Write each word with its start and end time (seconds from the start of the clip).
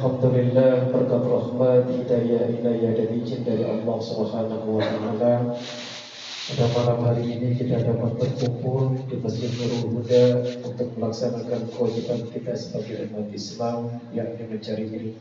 Alhamdulillah 0.00 0.88
berkat 0.96 1.24
rahmat 1.28 1.84
hidayah 1.92 2.48
inayah 2.56 2.96
dan 2.96 3.20
izin 3.20 3.44
dari 3.44 3.68
Allah 3.68 4.00
Subhanahu 4.00 4.80
wa 4.80 4.80
taala 4.80 5.52
pada 6.48 6.64
malam 6.72 6.98
hari 7.04 7.36
ini 7.36 7.52
kita 7.52 7.84
dapat 7.84 8.16
berkumpul 8.16 8.96
di 8.96 9.20
Masjid 9.20 9.52
Nurul 9.60 10.00
Huda 10.00 10.24
untuk 10.64 10.88
melaksanakan 10.96 11.68
kewajiban 11.76 12.32
kita 12.32 12.56
sebagai 12.56 13.12
umat 13.12 13.28
Islam 13.28 14.00
yang 14.16 14.40
mencari 14.40 14.88
ilmu. 14.88 15.20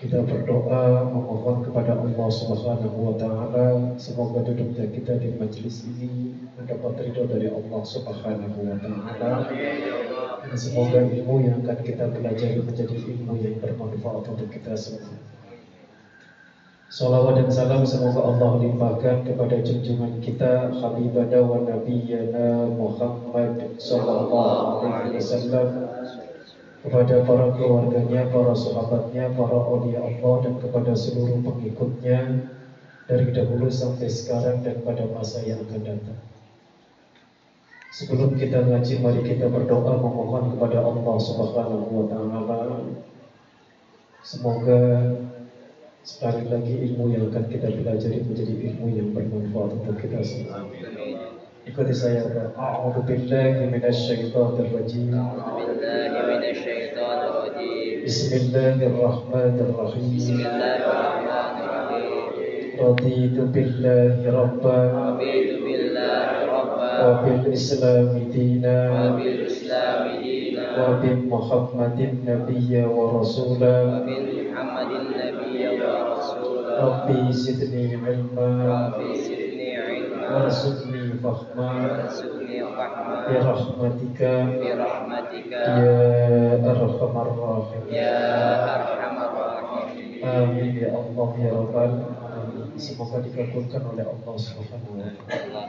Kita 0.00 0.24
berdoa 0.24 1.04
memohon 1.04 1.60
kepada 1.60 1.92
Allah 1.92 2.28
Subhanahu 2.32 2.98
wa 3.04 3.14
taala 3.20 4.00
semoga 4.00 4.48
duduknya 4.48 4.88
kita 4.88 5.20
di 5.20 5.36
majelis 5.36 5.84
ini 5.84 6.32
mendapat 6.56 7.04
ridho 7.04 7.28
dari 7.28 7.52
Allah 7.52 7.82
Subhanahu 7.84 8.64
wa 8.64 8.76
taala. 9.20 10.15
Dan 10.46 10.54
semoga 10.54 11.02
ilmu 11.02 11.42
yang 11.42 11.58
akan 11.66 11.78
kita 11.82 12.06
pelajari 12.14 12.62
menjadi 12.62 12.94
ilmu 12.94 13.34
yang 13.42 13.58
bermanfaat 13.58 14.30
untuk 14.30 14.46
kita 14.46 14.78
semua. 14.78 15.18
Salawat 16.86 17.42
dan 17.42 17.50
salam 17.50 17.82
semoga 17.82 18.22
Allah 18.22 18.62
limpahkan 18.62 19.26
kepada 19.26 19.58
junjungan 19.58 20.22
kita 20.22 20.70
Habibana 20.70 21.42
wa 21.42 21.58
Nabiyana 21.66 22.70
Muhammad 22.70 23.74
Sallallahu 23.74 24.86
Alaihi 24.86 25.18
Wasallam 25.18 25.68
kepada 26.86 27.26
para 27.26 27.50
keluarganya, 27.58 28.30
para 28.30 28.54
sahabatnya, 28.54 29.34
para 29.34 29.58
awliya 29.58 29.98
Allah 29.98 30.34
dan 30.46 30.54
kepada 30.62 30.94
seluruh 30.94 31.42
pengikutnya 31.42 32.46
dari 33.10 33.34
dahulu 33.34 33.66
sampai 33.66 34.06
sekarang 34.06 34.62
dan 34.62 34.78
pada 34.86 35.10
masa 35.10 35.42
yang 35.42 35.66
akan 35.66 35.82
datang. 35.82 36.35
Sebelum 37.94 38.34
kita 38.34 38.66
ngaji, 38.66 38.98
mari 38.98 39.22
kita 39.22 39.46
berdoa 39.46 39.94
memohon 39.98 40.58
kepada 40.58 40.82
Allah 40.82 41.16
Subhanahu 41.22 41.90
wa 41.90 42.06
taala 42.10 42.82
semoga 44.26 45.14
sekali 46.02 46.50
lagi 46.50 46.74
ilmu 46.90 47.14
yang 47.14 47.30
akan 47.30 47.46
kita 47.46 47.70
pelajari 47.70 48.26
menjadi 48.26 48.54
ilmu 48.74 48.86
yang 48.90 49.14
bermanfaat 49.14 49.70
untuk 49.78 50.02
kita 50.02 50.18
semua. 50.26 50.66
Ikuti 51.66 51.94
saya 51.94 52.26
A'udzu 52.54 53.02
billahi 53.06 53.70
minasyaitonir 53.70 54.70
rajim. 54.70 55.10
Bismillahirrahmanirrahim. 58.06 60.14
Bismillahirrahmanirrahim. 60.14 62.78
Raditu 62.78 63.42
billahi 63.50 64.30
rabban. 64.30 65.18
Raditu 65.18 65.65
وبالإسلام 67.05 68.09
دينا 68.31 68.77
وبمحمد 70.79 71.97
النبي 71.99 72.71
ورسولا 72.85 73.75
ربي 76.81 77.31
زدني 77.31 77.83
علما 78.05 78.49
وارزقني 80.31 81.03
فهما 81.23 81.71
برحمتك 83.29 84.19
يا 85.81 86.71
أرحم 86.71 87.15
الراحمين 87.17 87.91
Amin 90.21 90.77
ya 90.77 90.93
Allah 90.93 91.29
ya 91.41 91.49
Rabbal 91.49 91.97
Alamin. 91.97 92.77
Semoga 92.77 93.25
dikabulkan 93.25 93.81
oleh 93.89 94.05
Allah 94.05 94.35
Subhanahu 94.37 95.01
wa 95.01 95.09
taala. 95.25 95.65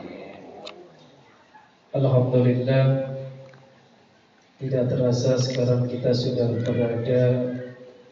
Alhamdulillah 1.98 3.10
Tidak 4.62 4.84
terasa 4.86 5.34
sekarang 5.34 5.90
kita 5.90 6.14
sudah 6.14 6.46
berada 6.62 7.22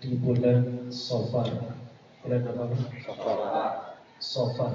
di 0.03 0.19
bulan 0.19 0.91
Sofar 0.91 1.47
Bulan 2.27 2.43
apa? 2.51 2.67
Sofar 3.07 3.39
Sofar 4.19 4.73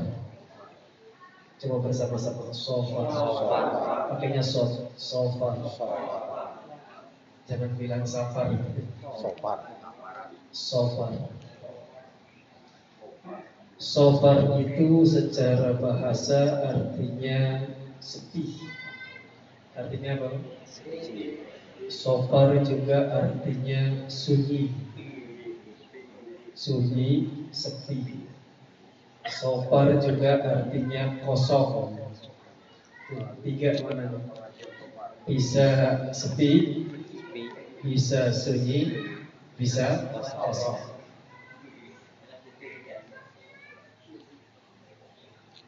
Coba 1.60 1.76
bersama-sama. 1.84 2.56
Sofar 2.56 3.08
Pakainya 4.16 4.40
sof 4.40 4.96
Sofar 4.96 5.60
Jangan 7.52 7.72
bilang 7.76 8.08
safar. 8.08 8.48
Sofar 9.20 9.60
Sofar 10.56 11.12
Sofar 13.76 14.38
itu 14.64 15.04
secara 15.04 15.76
bahasa 15.76 16.64
artinya 16.64 17.68
sepi 18.02 18.71
Artinya 19.72 20.20
apa? 20.20 20.30
Sofar 21.92 22.60
juga 22.64 23.12
artinya 23.12 24.08
sunyi 24.12 24.72
Sunyi, 26.56 27.12
sepi 27.52 28.28
Sofar 29.28 30.00
juga 30.00 30.40
artinya 30.44 31.20
kosong 31.24 32.00
Tiga 33.44 33.72
mana? 33.84 34.24
Bisa 35.28 35.68
sepi 36.12 36.84
Bisa 37.84 38.32
sunyi 38.32 38.92
Bisa 39.56 40.12
kosong 40.36 40.92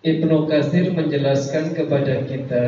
Ibnu 0.03 0.52
Katsir 0.52 0.92
menjelaskan 0.92 1.72
kepada 1.72 2.28
kita 2.28 2.63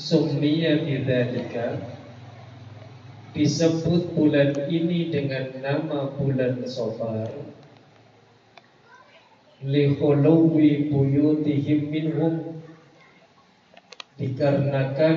Summiya 0.00 0.88
bidzalika 0.88 1.76
disebut 3.36 4.16
bulan 4.16 4.56
ini 4.68 5.12
dengan 5.12 5.52
nama 5.60 6.12
bulan 6.16 6.64
Safar. 6.64 7.28
Li 9.62 9.94
khuluwi 9.94 10.88
buyutihim 10.90 11.80
minhum 11.92 12.34
dikarenakan 14.16 15.16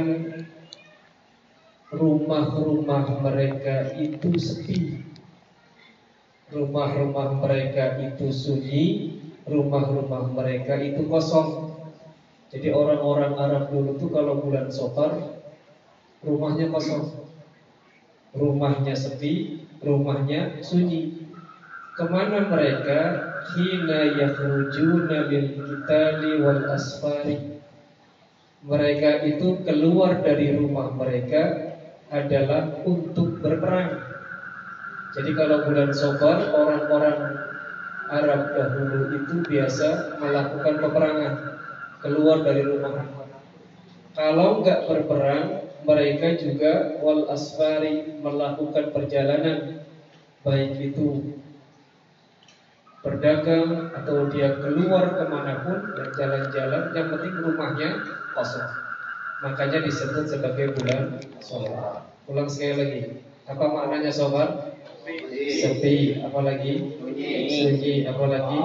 rumah-rumah 1.95 3.19
mereka 3.23 3.95
itu 3.95 4.29
sepi. 4.35 5.01
Rumah-rumah 6.51 7.41
mereka 7.41 7.97
itu 7.99 8.29
sunyi 8.29 8.85
rumah-rumah 9.45 10.33
mereka 10.33 10.77
itu 10.81 11.05
kosong 11.05 11.64
jadi 12.53 12.69
orang-orang 12.69 13.33
Arab 13.41 13.73
dulu 13.73 13.97
tuh 13.97 14.09
kalau 14.13 14.37
bulan 14.37 14.69
Sofar 14.69 15.17
rumahnya 16.21 16.69
kosong, 16.69 17.25
rumahnya 18.37 18.93
sepi, 18.93 19.65
rumahnya 19.81 20.61
sunyi. 20.61 21.25
Ke 21.95 22.05
mana 22.05 22.45
mereka? 22.45 23.33
Hina 23.55 24.17
yakhrujuna 24.17 25.29
lil 25.29 25.47
kitali 25.53 26.41
wal 26.41 26.65
asfari. 26.73 27.61
Mereka 28.65 29.21
itu 29.29 29.61
keluar 29.61 30.25
dari 30.25 30.57
rumah 30.57 30.89
mereka 30.97 31.71
adalah 32.09 32.81
untuk 32.83 33.37
berperang. 33.41 34.01
Jadi 35.13 35.31
kalau 35.37 35.63
bulan 35.63 35.93
Sofar 35.93 36.51
orang-orang 36.51 37.19
Arab 38.09 38.41
dahulu 38.53 38.99
itu 39.13 39.35
biasa 39.45 40.19
melakukan 40.21 40.75
peperangan 40.81 41.54
keluar 42.05 42.45
dari 42.45 42.61
rumah. 42.61 43.09
Kalau 44.13 44.61
nggak 44.61 44.85
berperang, 44.85 45.65
mereka 45.81 46.37
juga 46.37 47.01
wal 47.01 47.25
asfari 47.33 48.21
melakukan 48.21 48.93
perjalanan, 48.93 49.81
baik 50.45 50.77
itu 50.77 51.41
berdagang 53.05 53.93
atau 53.93 54.29
dia 54.33 54.57
keluar 54.57 55.13
ke 55.13 55.23
mana 55.29 55.61
pun 55.61 55.77
dan 55.93 56.09
jalan-jalan, 56.13 56.83
yang 56.93 57.07
penting 57.13 57.33
rumahnya 57.41 57.89
kosong. 58.33 58.69
Makanya 59.45 59.85
disebut 59.85 60.25
sebagai 60.25 60.73
bulan 60.73 61.21
sobar. 61.37 62.09
Ulang 62.25 62.49
sekali 62.49 62.73
lagi. 62.81 63.01
Apa 63.45 63.65
maknanya 63.69 64.09
sobar? 64.09 64.73
Sepi, 65.29 66.17
apalagi 66.25 66.97
sunyi, 67.45 68.09
apalagi 68.09 68.57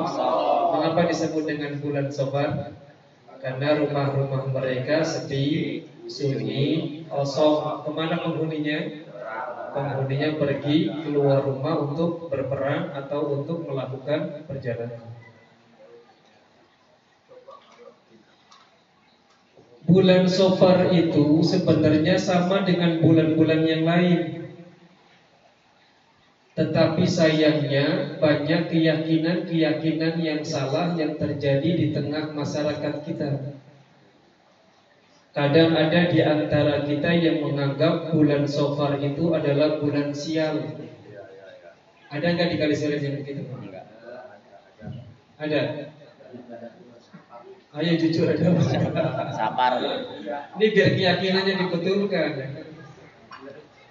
mengapa 0.73 1.05
disebut 1.05 1.44
dengan 1.44 1.76
bulan 1.85 2.09
sobar? 2.09 2.73
Karena 3.40 3.81
rumah-rumah 3.81 4.52
mereka 4.52 5.00
sepi, 5.00 5.82
sunyi, 6.04 7.02
kosong. 7.08 7.88
Ke 7.88 7.90
mana 7.90 8.20
penghuninya? 8.20 9.08
Penghuninya 9.70 10.37
pergi 10.37 10.90
keluar 11.06 11.46
rumah 11.46 11.81
untuk 11.81 12.28
berperang 12.28 12.92
atau 12.92 13.40
untuk 13.40 13.64
melakukan 13.64 14.44
perjalanan. 14.44 15.08
Bulan 19.90 20.31
Sofar 20.31 20.94
itu 20.94 21.42
sebenarnya 21.42 22.14
sama 22.20 22.62
dengan 22.62 23.02
bulan-bulan 23.02 23.60
yang 23.66 23.82
lain. 23.82 24.39
Tetapi 26.61 27.09
sayangnya 27.09 28.21
banyak 28.21 28.69
keyakinan-keyakinan 28.69 30.21
yang 30.21 30.45
salah 30.45 30.93
yang 30.93 31.17
terjadi 31.17 31.65
di 31.73 31.87
tengah 31.97 32.37
masyarakat 32.37 33.01
kita. 33.01 33.57
Kadang 35.33 35.73
ada 35.73 36.12
di 36.12 36.21
antara 36.21 36.85
kita 36.85 37.17
yang 37.17 37.41
menganggap 37.49 38.12
bulan 38.12 38.45
Sofar 38.45 39.01
itu 39.01 39.33
adalah 39.33 39.81
bulan 39.81 40.12
sial. 40.12 40.77
Ada 42.12 42.27
nggak 42.29 42.49
di 42.53 42.57
Kalisari 42.61 43.01
yang 43.01 43.25
begitu? 43.25 43.49
Enggak. 43.49 43.89
Ada. 45.41 45.61
Ayo 47.73 47.93
jujur 47.97 48.29
ada 48.29 48.53
Sapar. 49.33 49.81
Ini 50.61 50.67
biar 50.77 50.91
keyakinannya 50.93 51.55
dibetulkan. 51.57 52.33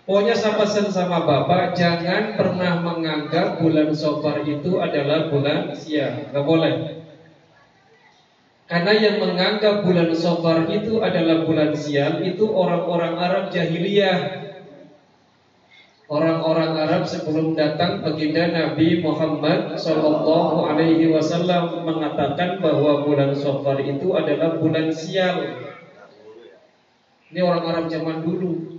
Pokoknya 0.10 0.34
sama 0.34 0.66
sama 0.66 1.22
Bapak 1.22 1.78
Jangan 1.78 2.34
pernah 2.34 2.82
menganggap 2.82 3.62
bulan 3.62 3.94
Sofar 3.94 4.42
itu 4.42 4.82
adalah 4.82 5.30
bulan 5.30 5.70
siang. 5.78 6.34
Gak 6.34 6.50
boleh. 6.50 7.06
Karena 8.66 8.90
yang 8.98 9.22
menganggap 9.22 9.86
bulan 9.86 10.10
Sofar 10.18 10.66
itu 10.66 10.98
adalah 10.98 11.46
bulan 11.46 11.78
siang 11.78 12.26
Itu 12.26 12.50
orang-orang 12.50 13.22
Arab 13.22 13.44
jahiliyah. 13.54 14.50
Orang-orang 16.10 16.74
Arab 16.74 17.06
sebelum 17.06 17.54
datang 17.54 18.02
baginda 18.02 18.50
Nabi 18.50 19.06
Muhammad 19.06 19.78
Shallallahu 19.78 20.74
Alaihi 20.74 21.06
Wasallam 21.14 21.86
mengatakan 21.86 22.58
bahwa 22.58 23.06
bulan 23.06 23.38
Sofar 23.38 23.78
itu 23.86 24.18
adalah 24.18 24.58
bulan 24.58 24.90
sial. 24.90 25.70
Ini 27.30 27.46
orang 27.46 27.62
Arab 27.62 27.86
zaman 27.94 28.26
dulu 28.26 28.79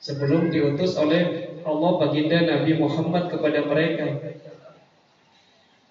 sebelum 0.00 0.48
diutus 0.48 0.96
oleh 0.96 1.52
Allah 1.62 1.90
baginda 2.00 2.40
Nabi 2.40 2.72
Muhammad 2.80 3.28
kepada 3.28 3.60
mereka. 3.68 4.16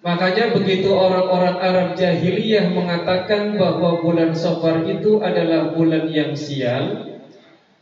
Makanya 0.00 0.56
begitu 0.56 0.96
orang-orang 0.96 1.56
Arab 1.60 1.88
jahiliyah 1.94 2.72
mengatakan 2.72 3.54
bahwa 3.54 4.00
bulan 4.00 4.32
Safar 4.32 4.82
itu 4.88 5.20
adalah 5.20 5.76
bulan 5.76 6.08
yang 6.08 6.32
sial, 6.32 7.04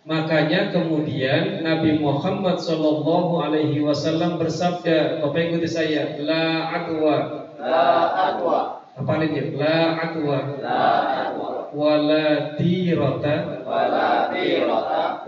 makanya 0.03 0.75
kemudian 0.75 1.63
Nabi 1.63 2.03
Muhammad 2.03 2.59
Shallallahu 2.59 3.39
Alaihi 3.39 3.87
Wasallam 3.87 4.35
bersabda, 4.37 5.23
Bapak 5.23 5.47
ikuti 5.47 5.71
saya, 5.71 6.19
la 6.19 6.75
atwa, 6.75 7.17
la 7.55 7.87
atwa, 8.35 8.59
apa 8.99 9.13
ini? 9.23 9.55
La 9.55 9.95
atwa, 10.03 10.59
la 10.59 10.83
atwa. 11.23 11.71
Wala 11.71 12.59
tirata. 12.59 13.63
Wala 13.63 14.35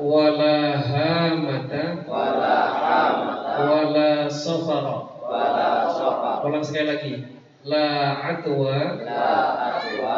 wala 0.00 0.81
hamata. 0.81 1.85
Wala 2.08 2.56
hamata. 2.73 3.52
Wala 3.69 4.11
safara. 4.32 4.97
Wala 5.20 5.69
safara. 5.93 6.41
Ulang 6.49 6.64
sekali 6.64 6.87
lagi. 6.88 7.14
La 7.69 8.17
atwa. 8.25 8.97
La 9.05 9.29
atwa. 9.76 10.17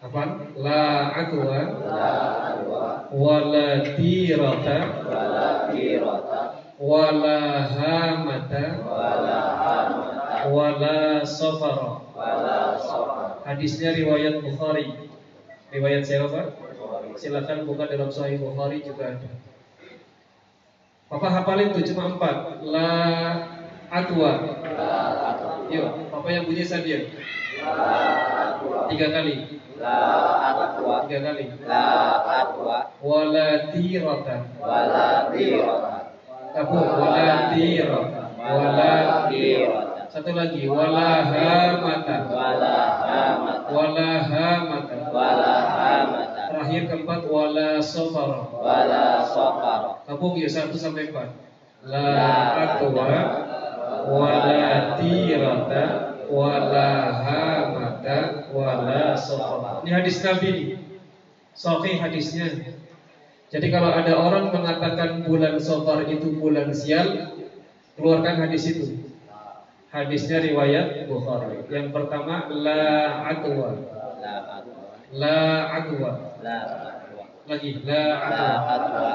Apa 0.00 0.22
la 0.56 0.86
atwa. 1.12 1.60
La 1.84 2.12
atwa. 2.56 2.84
Wala 3.12 3.68
tirata. 3.92 4.78
Wala 5.04 5.48
tirata. 5.68 6.40
Wala 6.80 7.38
hamata. 7.68 8.64
Wala 8.80 9.38
hamata. 9.60 10.48
Wala 10.48 10.98
safara. 11.28 12.00
Wala 12.16 12.80
safara. 12.80 13.44
Hadisnya 13.44 13.92
riwayat 13.92 14.40
Bukhari. 14.40 14.88
Riwayat 15.68 16.08
siapa? 16.08 16.67
Silakan 17.18 17.66
buka 17.66 17.90
dalam 17.90 18.06
Sahih 18.14 18.38
Bukhari 18.38 18.78
juga 18.78 19.10
ada. 19.10 19.30
Papa 21.10 21.26
hafalin 21.34 21.74
tuh 21.74 21.82
cuma 21.90 22.14
empat. 22.14 22.62
La 22.62 22.94
atwa. 23.90 24.32
Yuk, 25.66 26.14
Papa 26.14 26.28
yang 26.30 26.46
bunyi 26.46 26.62
saja. 26.62 26.94
Tiga 28.86 29.06
kali. 29.10 29.58
La 29.82 29.98
atwa. 30.62 31.10
Tiga 31.10 31.18
kali. 31.26 31.44
La 31.66 31.86
atwa. 32.22 32.94
Wala 33.02 33.66
tirata. 33.74 34.36
Wala 34.62 35.34
tirata. 35.34 36.14
Kapu. 36.54 36.78
Wala 36.78 37.50
tirata. 37.50 38.22
Wala 38.38 38.92
tirata. 39.26 40.06
Satu 40.06 40.30
lagi. 40.38 40.70
Wala 40.70 41.26
hamata. 41.26 42.16
Wala 42.30 42.74
hamata. 43.02 43.68
Wala 43.74 44.10
hamata. 44.22 44.97
Wala 45.10 45.54
hamata. 45.68 46.42
Terakhir 46.52 46.82
keempat. 46.88 47.20
Wala 47.28 47.70
sofara. 47.82 48.40
Wala 48.52 49.24
sofara. 49.26 49.90
Kampung 50.04 50.36
ya 50.36 50.48
satu 50.48 50.76
sampai 50.76 51.10
empat. 51.10 51.28
La 51.84 52.12
atwa. 52.54 53.06
Wala 54.08 54.96
tirata. 55.00 55.84
Wala 56.28 56.88
hamata. 57.24 58.18
Wala 58.52 59.16
sofara. 59.16 59.84
Ini 59.84 59.90
hadis 59.92 60.20
Nabi 60.24 60.48
nih. 60.52 60.68
Sahih 61.58 61.98
hadisnya. 61.98 62.78
Jadi 63.48 63.66
kalau 63.72 63.90
ada 63.90 64.12
orang 64.14 64.54
mengatakan 64.54 65.24
bulan 65.24 65.56
Sofar 65.56 66.04
itu 66.04 66.36
bulan 66.36 66.70
sial, 66.70 67.34
keluarkan 67.96 68.44
hadis 68.44 68.68
itu. 68.70 69.08
Hadisnya 69.88 70.44
riwayat 70.44 71.08
Bukhari. 71.08 71.64
Yang 71.72 71.96
pertama 71.96 72.52
la 72.52 73.24
atwa. 73.24 73.97
La 75.16 75.72
atwa. 75.72 76.36
Lagi 77.48 77.80
la 77.80 78.04
atwa. 78.68 79.12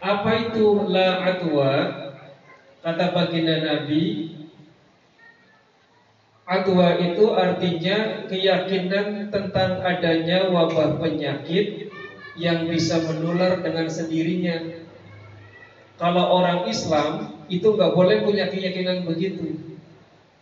Apa 0.00 0.30
itu 0.48 0.88
la 0.88 1.08
atwa? 1.20 1.72
Kata 2.80 3.12
baginda 3.12 3.60
Nabi, 3.60 4.32
atwa 6.48 6.96
itu 6.96 7.24
artinya 7.36 8.24
keyakinan 8.24 9.28
tentang 9.28 9.84
adanya 9.84 10.48
wabah 10.48 10.96
penyakit 10.96 11.92
yang 12.40 12.72
bisa 12.72 13.04
menular 13.04 13.60
dengan 13.60 13.84
sendirinya. 13.92 14.80
Kalau 16.00 16.40
orang 16.40 16.64
Islam 16.72 17.36
itu 17.52 17.76
nggak 17.76 17.92
boleh 17.92 18.24
punya 18.24 18.48
keyakinan 18.48 19.04
begitu 19.04 19.69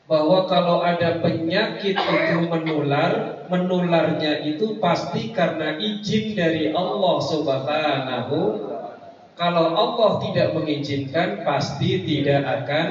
bahwa 0.08 0.48
kalau 0.48 0.80
ada 0.80 1.20
penyakit 1.20 1.92
itu 1.92 2.38
menular, 2.48 3.44
menularnya 3.52 4.40
itu 4.40 4.80
pasti 4.80 5.36
karena 5.36 5.76
izin 5.76 6.32
dari 6.32 6.72
Allah 6.72 7.16
Subhanahu. 7.20 8.40
Kalau 9.36 9.66
Allah 9.76 10.10
tidak 10.24 10.56
mengizinkan, 10.56 11.44
pasti 11.44 12.02
tidak 12.08 12.40
akan 12.40 12.86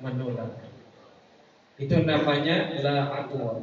menular. 0.00 0.50
Itu 1.76 2.00
namanya 2.02 2.72
la 2.80 3.04
atwa. 3.20 3.60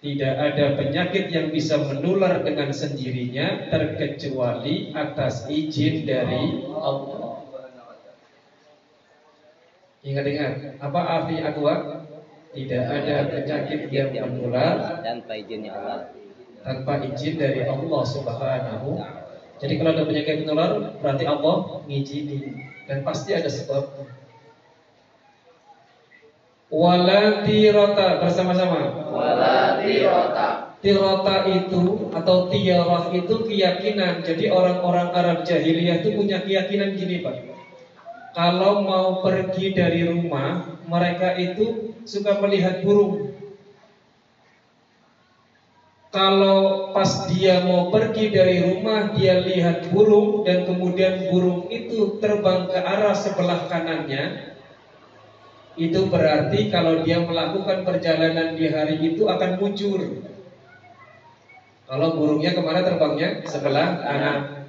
Tidak 0.00 0.34
ada 0.34 0.80
penyakit 0.80 1.28
yang 1.28 1.52
bisa 1.52 1.76
menular 1.76 2.40
dengan 2.40 2.72
sendirinya 2.72 3.68
terkecuali 3.68 4.96
atas 4.96 5.44
izin 5.52 6.08
dari 6.08 6.64
Allah. 6.72 7.39
Ingat-ingat, 10.00 10.80
apa 10.80 11.00
arti 11.00 11.44
atwa? 11.44 12.06
Tidak 12.50 12.82
ada 12.82 13.30
penyakit 13.30 13.92
yang 13.92 14.32
menular 14.34 14.98
tanpa 15.04 15.38
izinnya 15.38 15.70
Allah. 15.70 16.10
tanpa 16.60 17.00
izin 17.00 17.40
dari 17.40 17.64
Allah 17.64 18.02
Subhanahu. 18.04 19.00
Jadi 19.60 19.72
kalau 19.76 19.90
ada 19.92 20.04
penyakit 20.08 20.44
menular, 20.44 20.98
berarti 21.00 21.24
Allah 21.28 21.56
ngizini 21.88 22.38
dan 22.88 23.04
pasti 23.04 23.36
ada 23.36 23.48
sebab. 23.48 24.08
Wala 26.70 27.44
tirata 27.44 28.22
bersama-sama. 28.22 29.08
Wala 29.10 29.82
tirata. 29.82 30.78
Tirata 30.80 31.36
itu 31.50 32.08
atau 32.14 32.48
tiarah 32.48 33.12
itu 33.12 33.34
keyakinan. 33.44 34.24
Jadi 34.24 34.48
orang-orang 34.48 35.12
Arab 35.12 35.38
jahiliyah 35.44 36.00
itu 36.00 36.16
punya 36.16 36.40
keyakinan 36.40 36.96
gini 36.96 37.20
pak. 37.20 37.49
Kalau 38.30 38.86
mau 38.86 39.18
pergi 39.26 39.74
dari 39.74 40.06
rumah, 40.06 40.80
mereka 40.86 41.34
itu 41.34 41.94
suka 42.06 42.38
melihat 42.38 42.86
burung. 42.86 43.34
Kalau 46.10 46.90
pas 46.90 47.30
dia 47.30 47.62
mau 47.62 47.90
pergi 47.94 48.34
dari 48.34 48.66
rumah, 48.66 49.14
dia 49.14 49.38
lihat 49.38 49.94
burung 49.94 50.42
dan 50.42 50.66
kemudian 50.66 51.30
burung 51.30 51.70
itu 51.70 52.18
terbang 52.18 52.66
ke 52.66 52.78
arah 52.82 53.14
sebelah 53.14 53.70
kanannya, 53.70 54.54
itu 55.78 56.10
berarti 56.10 56.66
kalau 56.66 57.06
dia 57.06 57.22
melakukan 57.22 57.86
perjalanan 57.86 58.58
di 58.58 58.66
hari 58.66 59.14
itu 59.14 59.30
akan 59.30 59.62
muncul. 59.62 60.02
Kalau 61.86 62.08
burungnya 62.18 62.58
ke 62.58 62.62
mana 62.62 62.82
terbangnya? 62.82 63.46
Sebelah 63.46 64.02
kanan. 64.02 64.59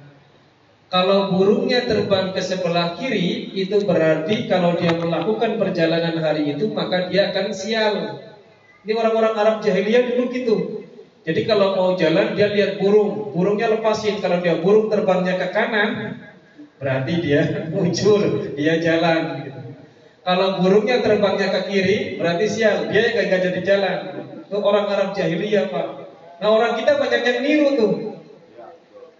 Kalau 0.92 1.32
burungnya 1.32 1.88
terbang 1.88 2.36
ke 2.36 2.44
sebelah 2.44 2.92
kiri, 3.00 3.48
itu 3.56 3.80
berarti 3.80 4.44
kalau 4.44 4.76
dia 4.76 4.92
melakukan 4.92 5.56
perjalanan 5.56 6.20
hari 6.20 6.52
itu, 6.52 6.68
maka 6.68 7.08
dia 7.08 7.32
akan 7.32 7.48
sial. 7.56 8.20
Ini 8.84 8.92
orang-orang 9.00 9.32
Arab 9.32 9.56
jahiliyah 9.64 10.12
dulu 10.12 10.28
gitu. 10.28 10.56
Jadi 11.24 11.48
kalau 11.48 11.72
mau 11.80 11.90
jalan, 11.96 12.36
dia 12.36 12.52
lihat 12.52 12.76
burung, 12.76 13.32
burungnya 13.32 13.72
lepasin. 13.72 14.20
Kalau 14.20 14.44
dia 14.44 14.60
burung 14.60 14.92
terbangnya 14.92 15.40
ke 15.40 15.48
kanan, 15.48 16.20
berarti 16.76 17.12
dia 17.24 17.40
muncul, 17.72 18.52
dia 18.52 18.76
jalan. 18.76 19.48
Gitu. 19.48 19.60
Kalau 20.20 20.60
burungnya 20.60 21.00
terbangnya 21.00 21.48
ke 21.56 21.60
kiri, 21.72 21.98
berarti 22.20 22.44
sial, 22.44 22.92
dia 22.92 23.16
yang 23.16 23.32
gak 23.32 23.40
jadi 23.48 23.60
jalan. 23.64 23.98
Itu 24.44 24.60
orang 24.60 24.84
Arab 24.92 25.08
jahiliyah 25.16 25.72
pak. 25.72 25.86
Nah 26.36 26.48
orang 26.52 26.76
kita 26.76 27.00
banyak 27.00 27.22
yang 27.24 27.38
niru 27.40 27.68
tuh. 27.80 27.92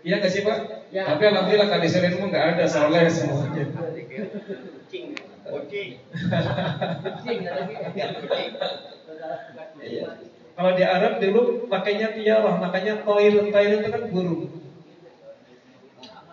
Iya 0.04 0.20
gak 0.20 0.28
sih 0.28 0.44
pak? 0.44 0.81
Tapi 0.92 1.22
alhamdulillah 1.24 1.68
kali 1.72 1.88
Selinmu 1.88 2.28
nggak 2.28 2.46
ada 2.52 2.64
soleh 2.68 3.08
semuanya. 3.08 3.64
Kalau 10.52 10.72
di 10.76 10.84
Arab 10.84 11.12
dulu 11.16 11.64
pakainya 11.72 12.12
tialah, 12.12 12.60
makanya 12.60 13.00
toil 13.08 13.48
toil 13.48 13.72
itu 13.80 13.88
kan 13.88 14.02
burung. 14.12 14.52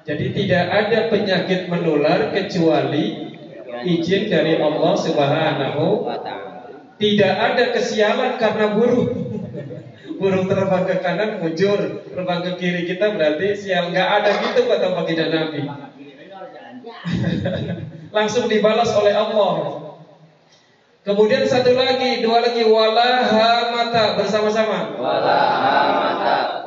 Jadi 0.03 0.25
tidak 0.35 0.65
ada 0.67 0.99
penyakit 1.07 1.71
menular 1.71 2.35
kecuali 2.35 3.31
izin 3.87 4.27
dari 4.27 4.59
Allah 4.59 4.93
Subhanahu 4.99 6.03
Tidak 6.99 7.33
ada 7.39 7.63
kesialan 7.71 8.35
karena 8.35 8.75
burung. 8.75 9.38
Burung 10.19 10.51
terbang 10.51 10.83
ke 10.83 10.99
kanan 10.99 11.39
mujur, 11.39 12.03
terbang 12.11 12.39
ke 12.43 12.51
kiri 12.59 12.83
kita 12.83 13.15
berarti 13.15 13.55
sial. 13.55 13.95
Nggak 13.95 14.09
ada 14.19 14.31
gitu 14.43 14.67
kata 14.67 14.91
baginda 14.91 15.25
Nabi. 15.31 15.63
Langsung 18.15 18.51
dibalas 18.51 18.91
oleh 18.99 19.15
Allah. 19.15 19.79
Kemudian 20.99 21.47
satu 21.47 21.71
lagi, 21.71 22.19
dua 22.19 22.43
lagi 22.43 22.67
walaha 22.67 23.71
mata 23.71 24.19
bersama-sama. 24.19 24.99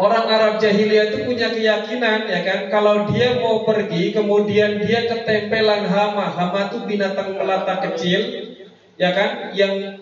Orang 0.01 0.25
Arab 0.27 0.57
jahiliyah 0.57 1.13
itu 1.13 1.29
punya 1.29 1.53
keyakinan 1.53 2.27
ya 2.27 2.41
kan, 2.41 2.61
kalau 2.73 3.07
dia 3.13 3.39
mau 3.39 3.69
pergi 3.69 4.17
kemudian 4.17 4.81
dia 4.81 5.05
ketempelan 5.05 5.85
hama. 5.85 6.33
Hama 6.33 6.73
itu 6.73 6.89
binatang 6.89 7.37
melata 7.37 7.85
kecil 7.85 8.51
ya 8.97 9.13
kan 9.13 9.53
yang 9.53 10.01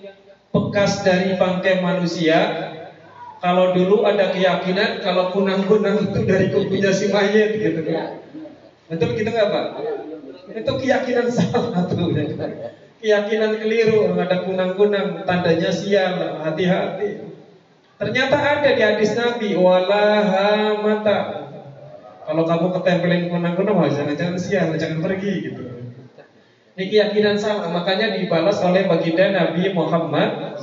bekas 0.54 1.02
dari 1.02 1.35
bangkai 1.35 1.83
manusia. 1.83 2.38
Kalau 3.41 3.73
dulu 3.73 4.05
ada 4.05 4.29
keyakinan 4.31 5.01
kalau 5.01 5.33
kunang-kunang 5.33 6.13
itu 6.13 6.21
dari 6.29 6.53
kukunya 6.53 6.93
si 6.93 7.09
mayat 7.09 7.57
gitu 7.57 7.81
kan. 7.89 8.21
Betul 8.93 9.17
gitu 9.17 9.29
nggak 9.33 9.49
Pak? 9.49 9.67
Itu 10.53 10.73
keyakinan 10.77 11.27
salah 11.33 11.89
tuh. 11.89 12.13
Ya 12.13 12.29
keyakinan 13.01 13.57
keliru 13.57 14.13
ada 14.21 14.45
kunang-kunang 14.45 15.25
tandanya 15.25 15.73
sial 15.73 16.45
hati-hati 16.45 17.33
ternyata 17.97 18.37
ada 18.37 18.71
di 18.77 18.83
hadis 18.85 19.17
Nabi 19.17 19.57
walaha 19.57 20.77
mata 20.85 21.19
kalau 22.29 22.45
kamu 22.45 22.67
ketempelin 22.77 23.33
kunang-kunang 23.33 23.89
jangan-jangan 23.89 24.37
sial 24.37 24.69
jangan 24.77 25.01
pergi 25.01 25.33
gitu 25.49 25.63
ini 26.77 26.85
keyakinan 26.93 27.41
salah 27.41 27.73
makanya 27.73 28.13
dibalas 28.21 28.61
oleh 28.61 28.85
baginda 28.85 29.33
Nabi 29.33 29.73
Muhammad 29.73 30.61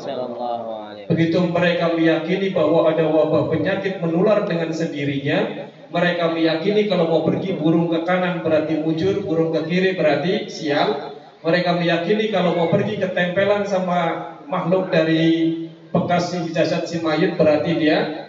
begitu 1.08 1.40
mereka 1.48 1.96
meyakini 1.96 2.52
bahwa 2.52 2.92
ada 2.92 3.08
wabah 3.08 3.48
penyakit 3.50 4.04
menular 4.04 4.44
dengan 4.44 4.76
sendirinya 4.76 5.68
mereka 5.88 6.36
meyakini 6.36 6.92
kalau 6.92 7.08
mau 7.08 7.22
pergi 7.24 7.56
burung 7.56 7.88
ke 7.88 8.04
kanan 8.04 8.44
berarti 8.44 8.84
mujur 8.84 9.24
burung 9.24 9.56
ke 9.56 9.62
kiri 9.72 9.96
berarti 9.96 10.52
sial 10.52 11.16
mereka 11.42 11.80
meyakini 11.80 12.28
kalau 12.28 12.60
mau 12.60 12.68
pergi 12.68 13.00
ketempelan 13.00 13.64
sama 13.64 14.36
makhluk 14.52 14.92
dari 14.92 15.56
bekas 15.96 16.36
si 16.36 16.52
jasad 16.52 16.84
si 16.84 17.00
mayit 17.00 17.40
berarti 17.40 17.72
dia 17.80 18.28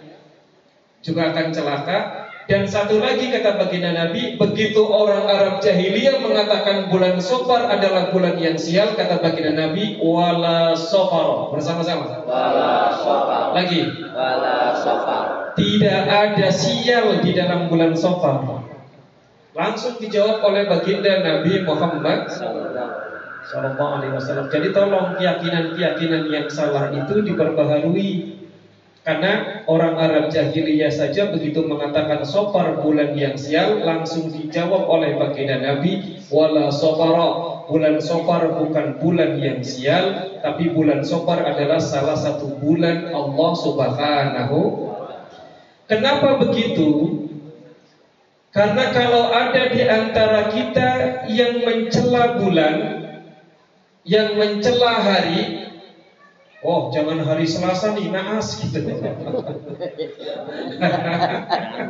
juga 1.03 1.31
akan 1.31 1.47
celaka. 1.51 2.28
Dan 2.49 2.65
satu 2.65 2.97
lagi 2.97 3.29
kata 3.29 3.61
baginda 3.61 3.93
Nabi, 3.93 4.33
begitu 4.33 4.81
orang 4.81 5.29
Arab 5.29 5.61
jahiliyah 5.61 6.17
mengatakan 6.17 6.89
bulan 6.89 7.21
Sofar 7.21 7.69
adalah 7.69 8.09
bulan 8.09 8.41
yang 8.41 8.57
sial, 8.57 8.97
kata 8.97 9.21
baginda 9.21 9.53
Nabi, 9.53 10.01
wala 10.01 10.73
Sofar 10.73 11.53
bersama-sama. 11.53 12.25
Wala 12.25 12.89
Sofar. 12.97 13.53
Lagi. 13.53 13.85
Wala 14.09 14.73
Sofar. 14.81 15.53
Tidak 15.53 16.01
ada 16.09 16.49
sial 16.49 17.21
di 17.21 17.37
dalam 17.37 17.69
bulan 17.69 17.93
Sofar. 17.93 18.41
Langsung 19.53 20.01
dijawab 20.01 20.41
oleh 20.41 20.65
baginda 20.65 21.21
Nabi 21.21 21.61
Muhammad 21.61 22.33
Sallallahu 22.33 23.93
Alaihi 24.01 24.13
Wasallam. 24.17 24.49
Jadi 24.49 24.73
tolong 24.73 25.21
keyakinan-keyakinan 25.21 26.25
yang 26.33 26.49
salah 26.49 26.89
itu 26.97 27.21
diperbaharui. 27.21 28.38
Karena 29.09 29.65
orang 29.65 29.97
Arab 29.97 30.29
jahiliyah 30.29 30.93
saja 30.93 31.33
begitu 31.33 31.65
mengatakan 31.65 32.21
sofar 32.29 32.77
bulan 32.77 33.17
yang 33.17 33.41
sial 33.41 33.81
langsung 33.81 34.29
dijawab 34.29 34.85
oleh 34.85 35.17
baginda 35.17 35.57
Nabi 35.57 36.21
wala 36.29 36.69
sofara 36.69 37.65
bulan 37.65 37.97
sofar 37.97 38.53
bukan 38.61 39.01
bulan 39.01 39.41
yang 39.41 39.65
sial 39.65 40.37
tapi 40.45 40.69
bulan 40.69 41.01
sofar 41.01 41.41
adalah 41.41 41.81
salah 41.81 42.13
satu 42.13 42.61
bulan 42.61 43.09
Allah 43.09 43.51
Subhanahu 43.57 44.59
Kenapa 45.89 46.37
begitu? 46.45 47.17
Karena 48.53 48.93
kalau 48.93 49.33
ada 49.33 49.73
di 49.73 49.81
antara 49.89 50.53
kita 50.53 50.89
yang 51.33 51.65
mencela 51.65 52.37
bulan 52.37 52.75
yang 54.05 54.37
mencela 54.37 55.01
hari 55.01 55.68
Oh, 56.59 56.91
jangan 56.91 57.23
hari 57.23 57.47
Selasa 57.47 57.95
nih, 57.95 58.11
naas 58.11 58.59
gitu. 58.59 58.83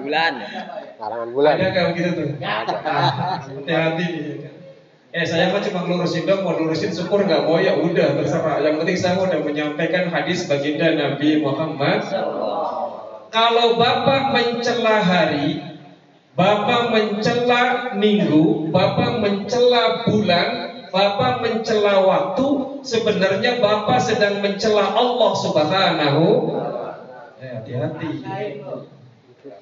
Bulan. 0.05 0.33
Larangan 1.01 1.29
bulan. 1.33 1.53
Ada 1.57 1.67
kayak 1.73 1.89
gitu 1.97 2.09
tuh. 2.13 2.29
Hati-hati. 2.37 4.09
Eh 5.09 5.25
saya 5.25 5.49
mah 5.49 5.65
cuma 5.65 5.89
lurusin 5.89 6.29
dong, 6.29 6.45
mau 6.45 6.53
lurusin 6.53 6.93
syukur 6.93 7.25
nggak 7.25 7.49
mau 7.49 7.57
ya 7.57 7.81
udah 7.81 8.21
terserah. 8.21 8.61
Yang 8.61 8.75
penting 8.85 8.97
saya 9.01 9.17
udah 9.17 9.41
menyampaikan 9.41 10.13
hadis 10.13 10.45
baginda 10.45 10.93
Nabi 10.93 11.41
Muhammad. 11.41 12.05
Kalau 13.33 13.73
bapak 13.73 14.37
mencela 14.37 15.01
hari, 15.01 15.65
bapak 16.37 16.93
mencela 16.93 17.89
minggu, 17.97 18.69
bapak 18.69 19.17
mencela 19.17 20.05
bulan, 20.05 20.68
Bapak 20.89 21.45
mencela 21.45 22.01
waktu, 22.01 22.47
sebenarnya 22.81 23.61
Bapak 23.61 24.01
sedang 24.01 24.41
mencela 24.41 24.93
Allah 24.93 25.31
Subhanahu. 25.37 26.25
Ya, 27.39 27.61
hati-hati. 27.61 28.09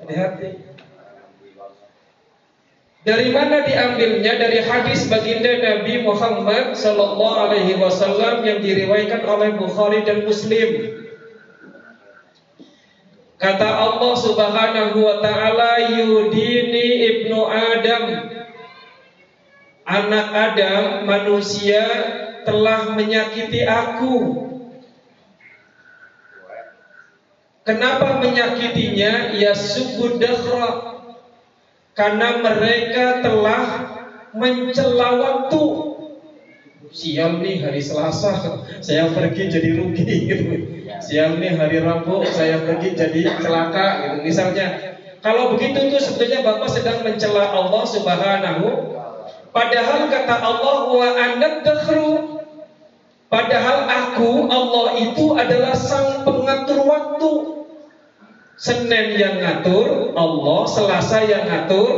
Hati-hati. 0.01 0.50
Dari 3.07 3.31
mana 3.31 3.63
diambilnya? 3.63 4.36
Dari 4.36 4.60
hadis 4.67 5.07
baginda 5.07 5.63
Nabi 5.63 6.03
Muhammad 6.03 6.75
Sallallahu 6.75 7.39
Alaihi 7.39 7.79
Wasallam 7.79 8.43
yang 8.43 8.60
diriwayatkan 8.60 9.24
oleh 9.24 9.55
Bukhari 9.55 10.03
dan 10.03 10.27
Muslim. 10.27 10.91
Kata 13.39 13.69
Allah 13.69 14.13
Subhanahu 14.17 14.98
Wa 15.00 15.15
Taala, 15.24 15.88
Yudini 15.88 16.88
ibnu 17.05 17.48
Adam 17.48 18.37
anak 19.88 20.27
Adam 20.36 21.08
manusia 21.08 21.88
telah 22.44 22.91
menyakiti 22.91 23.63
aku. 23.63 24.44
Kenapa 27.63 28.20
menyakitinya? 28.20 29.36
Ya 29.36 29.56
suku 29.56 30.20
dahra. 30.20 31.00
Karena 31.96 32.39
mereka 32.44 33.24
telah 33.24 33.63
mencela 34.36 35.17
waktu. 35.17 35.65
Sial 36.88 37.44
nih 37.44 37.67
hari 37.67 37.84
Selasa, 37.84 38.63
saya 38.79 39.12
pergi 39.12 39.51
jadi 39.51 39.75
rugi 39.75 40.08
gitu. 40.24 40.46
Sial 41.03 41.36
nih 41.36 41.60
hari 41.60 41.84
Rabu, 41.84 42.24
saya 42.24 42.63
pergi 42.63 42.96
jadi 42.96 43.27
celaka 43.44 43.88
gitu. 44.08 44.17
Misalnya, 44.24 44.96
kalau 45.20 45.51
begitu 45.51 45.91
tuh 45.91 46.00
sebetulnya 46.00 46.48
Bapak 46.48 46.72
sedang 46.72 47.03
mencela 47.03 47.51
Allah 47.51 47.84
Subhanahu 47.84 48.97
Padahal 49.57 50.05
kata 50.05 50.35
Allah 50.37 50.77
wa 50.85 51.09
dakhru 51.65 52.45
Padahal 53.25 53.79
aku 53.89 54.45
Allah 54.53 54.87
itu 55.01 55.33
adalah 55.33 55.73
sang 55.73 56.21
pengatur 56.21 56.85
waktu. 56.85 57.31
Senin 58.53 59.17
yang 59.17 59.41
ngatur 59.41 60.13
Allah. 60.13 60.59
Selasa 60.69 61.25
yang 61.25 61.49
ngatur 61.49 61.89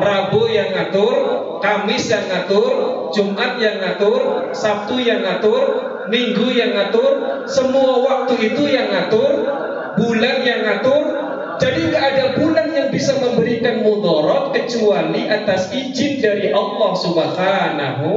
Rabu 0.00 0.48
yang 0.48 0.72
ngatur 0.72 1.14
Kamis 1.60 2.08
yang 2.08 2.32
ngatur 2.32 2.72
Jumat 3.12 3.60
yang 3.60 3.76
ngatur 3.76 4.48
Sabtu 4.56 4.96
yang 5.04 5.20
ngatur 5.20 5.62
Minggu 6.08 6.48
yang 6.48 6.72
ngatur. 6.72 7.44
Semua 7.44 8.00
waktu 8.08 8.56
itu 8.56 8.72
yang 8.72 8.88
ngatur 8.88 9.52
Bulan 10.00 10.36
yang 10.40 10.64
ngatur 10.64 11.21
jadi 11.60 11.80
nggak 11.90 12.04
ada 12.14 12.24
bulan 12.40 12.68
yang 12.72 12.88
bisa 12.88 13.18
memberikan 13.18 13.84
mudarat 13.84 14.54
kecuali 14.54 15.26
atas 15.28 15.72
izin 15.74 16.22
dari 16.22 16.52
Allah 16.52 16.92
Subhanahu 16.96 18.08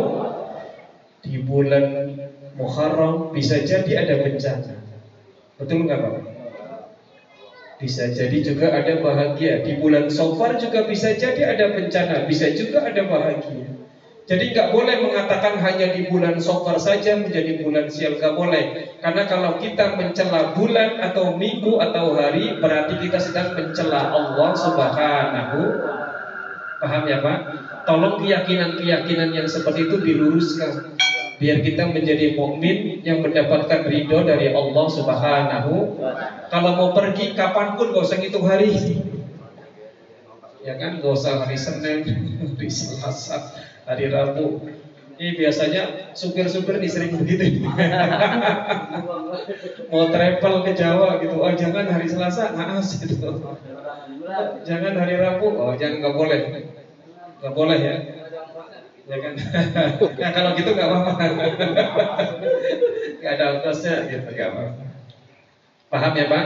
di 1.26 1.42
bulan 1.42 2.16
Muharram 2.56 3.36
bisa 3.36 3.60
jadi 3.68 4.08
ada 4.08 4.16
bencana. 4.24 4.80
Betul 5.60 5.88
nggak 5.88 6.00
Pak? 6.00 6.16
Bisa 7.76 8.08
jadi 8.08 8.38
juga 8.40 8.72
ada 8.72 9.04
bahagia. 9.04 9.60
Di 9.60 9.76
bulan 9.76 10.08
Sofar 10.08 10.56
juga 10.56 10.88
bisa 10.88 11.12
jadi 11.12 11.52
ada 11.52 11.76
bencana, 11.76 12.24
bisa 12.24 12.56
juga 12.56 12.88
ada 12.88 13.04
bahagia. 13.04 13.75
Jadi 14.26 14.58
nggak 14.58 14.74
boleh 14.74 14.96
mengatakan 15.06 15.62
hanya 15.62 15.94
di 15.94 16.10
bulan 16.10 16.42
Sofar 16.42 16.82
saja 16.82 17.14
menjadi 17.14 17.62
bulan 17.62 17.86
sial 17.86 18.18
nggak 18.18 18.34
boleh. 18.34 18.98
Karena 18.98 19.30
kalau 19.30 19.62
kita 19.62 19.94
mencela 19.94 20.58
bulan 20.58 20.98
atau 20.98 21.38
minggu 21.38 21.78
atau 21.78 22.18
hari 22.18 22.58
berarti 22.58 23.06
kita 23.06 23.22
sedang 23.22 23.54
mencela 23.54 24.10
Allah 24.10 24.50
Subhanahu 24.58 25.62
Paham 26.86 27.04
ya 27.08 27.18
Pak? 27.24 27.40
Tolong 27.90 28.22
keyakinan-keyakinan 28.22 29.34
yang 29.34 29.48
seperti 29.50 29.90
itu 29.90 29.98
diluruskan 30.02 30.98
biar 31.36 31.60
kita 31.66 31.90
menjadi 31.90 32.38
mukmin 32.38 33.02
yang 33.04 33.26
mendapatkan 33.26 33.90
ridho 33.90 34.22
dari 34.22 34.54
Allah 34.54 34.86
Subhanahu. 34.86 35.74
Kalau 36.54 36.72
mau 36.78 36.90
pergi 36.94 37.34
kapan 37.34 37.74
pun 37.74 37.90
gak 37.90 38.06
usah 38.06 38.18
ngitung 38.22 38.46
hari, 38.46 38.72
ya 40.62 40.78
kan? 40.78 41.02
Gak 41.02 41.14
usah 41.14 41.42
hari 41.42 41.58
Senin, 41.58 42.00
hari 42.56 42.70
Selasa, 42.70 43.50
hari 43.86 44.10
Rabu. 44.10 44.66
Ini 45.16 45.40
biasanya 45.40 46.12
supir-supir 46.12 46.76
disering 46.84 47.16
begitu. 47.16 47.64
Mau 49.92 50.12
travel 50.12 50.56
ke 50.68 50.72
Jawa 50.76 51.24
gitu, 51.24 51.40
oh 51.40 51.54
jangan 51.56 51.88
hari 51.88 52.04
Selasa, 52.04 52.52
naas 52.52 53.00
gitu. 53.00 53.32
Jangan 54.68 54.94
hari 55.00 55.16
Rabu, 55.16 55.56
oh 55.56 55.72
jangan 55.80 56.04
nggak 56.04 56.16
boleh, 56.20 56.40
nggak 57.40 57.54
boleh 57.56 57.80
ya. 57.80 57.96
Ya 59.06 59.18
kan? 59.22 59.34
nah 60.20 60.30
kalau 60.36 60.52
gitu 60.60 60.76
nggak 60.76 60.90
apa-apa. 60.90 61.14
Gak 63.24 63.32
ada 63.40 63.46
ongkosnya 63.56 64.12
gitu, 64.12 64.28
nggak 64.36 64.50
apa-apa. 64.52 64.84
Paham 65.88 66.14
ya 66.20 66.26
Pak? 66.28 66.46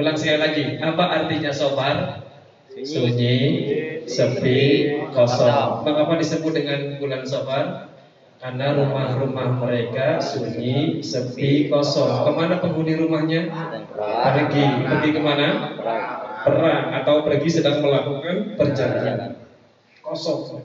Ulang 0.00 0.16
sekali 0.16 0.38
lagi, 0.40 0.64
apa 0.80 1.04
artinya 1.12 1.52
sobar? 1.52 2.24
Sunyi, 2.72 3.36
sepi, 4.06 4.60
kosong. 5.10 5.84
Mengapa 5.84 6.14
disebut 6.16 6.52
dengan 6.54 6.98
bulan 7.02 7.22
Safar? 7.26 7.92
Karena 8.36 8.76
rumah-rumah 8.76 9.58
mereka 9.58 10.22
sunyi, 10.22 11.02
sepi, 11.02 11.66
kosong. 11.66 12.24
Ke 12.26 12.32
mana 12.32 12.62
penghuni 12.62 12.94
rumahnya? 12.94 13.50
Pergi. 13.96 14.66
Pergi 14.86 15.08
ke 15.10 15.20
mana? 15.20 15.46
Perang 16.46 16.84
atau 16.94 17.26
pergi 17.26 17.48
sedang 17.50 17.82
melakukan 17.82 18.54
perjalanan. 18.54 19.34
Kosong. 20.00 20.62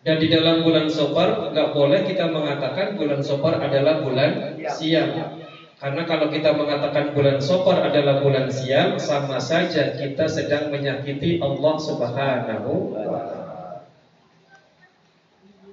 Dan 0.00 0.16
di 0.16 0.32
dalam 0.32 0.64
bulan 0.64 0.88
Sofar 0.88 1.52
nggak 1.52 1.76
boleh 1.76 2.00
kita 2.08 2.32
mengatakan 2.32 2.96
bulan 2.96 3.20
Sofar 3.20 3.60
adalah 3.60 4.00
bulan 4.00 4.56
siang. 4.72 5.39
Karena 5.80 6.04
kalau 6.04 6.28
kita 6.28 6.52
mengatakan 6.52 7.16
bulan 7.16 7.40
Sofar 7.40 7.80
adalah 7.88 8.20
bulan 8.20 8.52
siang, 8.52 9.00
sama 9.00 9.40
saja 9.40 9.96
kita 9.96 10.28
sedang 10.28 10.68
menyakiti 10.68 11.40
Allah 11.40 11.74
Subhanahu 11.80 12.72
wa. 13.00 13.20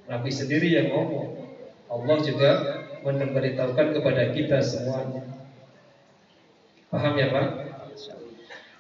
Nabi 0.08 0.32
sendiri 0.32 0.72
yang 0.72 0.96
ngomong. 0.96 1.52
Allah 1.92 2.18
juga 2.24 2.52
memberitahukan 3.04 3.88
kepada 4.00 4.32
kita 4.32 4.64
semuanya. 4.64 5.28
Paham 6.88 7.14
ya 7.20 7.28
Pak? 7.28 7.48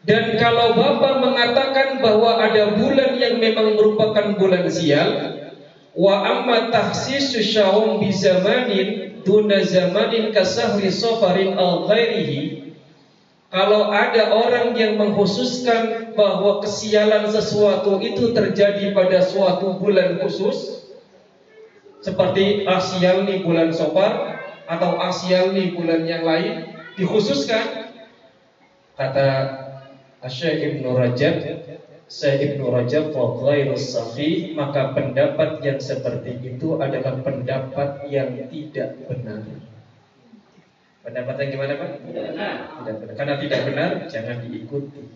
Dan 0.07 0.39
kalau 0.39 0.79
Bapak 0.79 1.19
mengatakan 1.19 2.00
bahwa 2.00 2.39
ada 2.39 2.79
bulan 2.79 3.19
yang 3.19 3.43
memang 3.43 3.75
merupakan 3.75 4.39
bulan 4.39 4.72
siang, 4.72 5.43
wa 5.91 6.24
amma 6.24 6.72
tahsisu 6.72 7.43
syahum 7.43 8.00
bi 8.00 8.15
zamanin 8.15 9.07
duna 9.27 9.60
zamanin 9.67 10.31
kasahri 10.31 10.88
safarin 10.88 11.60
al 11.60 11.84
ghairihi 11.91 12.72
kalau 13.51 13.91
ada 13.91 14.31
orang 14.31 14.75
yang 14.75 14.96
mengkhususkan 14.96 16.15
bahwa 16.15 16.63
kesialan 16.63 17.27
sesuatu 17.27 18.00
itu 18.00 18.31
terjadi 18.31 18.96
pada 18.96 19.19
suatu 19.24 19.75
bulan 19.75 20.19
khusus 20.24 20.88
seperti 22.00 22.63
asial 22.63 23.27
nih 23.27 23.43
bulan 23.43 23.75
sofar 23.75 24.39
atau 24.67 25.00
asial 25.03 25.51
nih 25.51 25.75
bulan 25.75 26.07
yang 26.07 26.24
lain 26.24 26.72
dikhususkan 26.96 27.91
kata 28.96 29.27
Syekh 30.27 30.81
Ibnu 30.81 30.91
Rajab 30.98 31.39
Syekh 32.08 32.56
Ibnu 32.56 32.72
Rajab 32.72 33.12
Fadlairus 33.12 33.92
Safi 33.92 34.56
maka 34.56 34.96
pendapat 34.96 35.60
yang 35.60 35.80
seperti 35.84 36.40
itu 36.40 36.80
adalah 36.80 37.20
pendapat 37.20 38.08
yang 38.08 38.48
tidak 38.48 38.96
benar. 39.12 39.44
Pendapat 41.03 41.36
yang 41.40 41.50
gimana 41.51 41.74
Pak? 41.75 41.90
Tidak 42.08 42.96
benar. 43.03 43.16
Karena 43.16 43.36
tidak 43.44 43.60
benar 43.68 43.92
jangan 44.08 44.38
diikuti. 44.48 45.06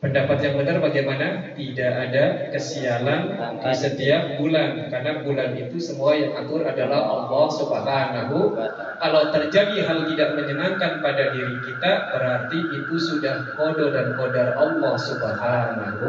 Pendapat 0.00 0.40
yang 0.40 0.56
benar 0.56 0.80
bagaimana? 0.80 1.52
Tidak 1.52 1.92
ada 1.92 2.48
kesialan 2.48 3.36
di 3.60 3.72
setiap 3.76 4.40
bulan. 4.40 4.88
Karena 4.88 5.20
bulan 5.20 5.52
itu 5.60 5.76
semua 5.76 6.16
yang 6.16 6.32
atur 6.40 6.64
adalah 6.64 7.04
Allah 7.04 7.46
subhanahu 7.52 8.56
Kalau 8.96 9.22
terjadi 9.28 9.84
hal 9.84 10.08
tidak 10.08 10.40
menyenangkan 10.40 11.04
pada 11.04 11.36
diri 11.36 11.52
kita 11.68 12.16
Berarti 12.16 12.58
itu 12.80 12.96
sudah 12.96 13.52
kode 13.60 13.92
dan 13.92 14.16
kodar 14.16 14.56
Allah 14.56 14.96
subhanahu 14.96 16.08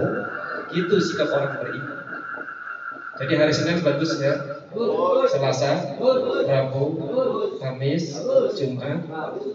Itu 0.72 0.96
sikap 1.04 1.28
orang 1.36 1.60
beriman. 1.60 2.00
Jadi 3.20 3.34
hari 3.36 3.52
Senin 3.52 3.84
bagus 3.84 4.16
ya 4.24 4.61
Selasa, 5.28 6.00
Rabu, 6.48 6.84
Kamis, 7.60 8.16
Jumat, 8.56 9.04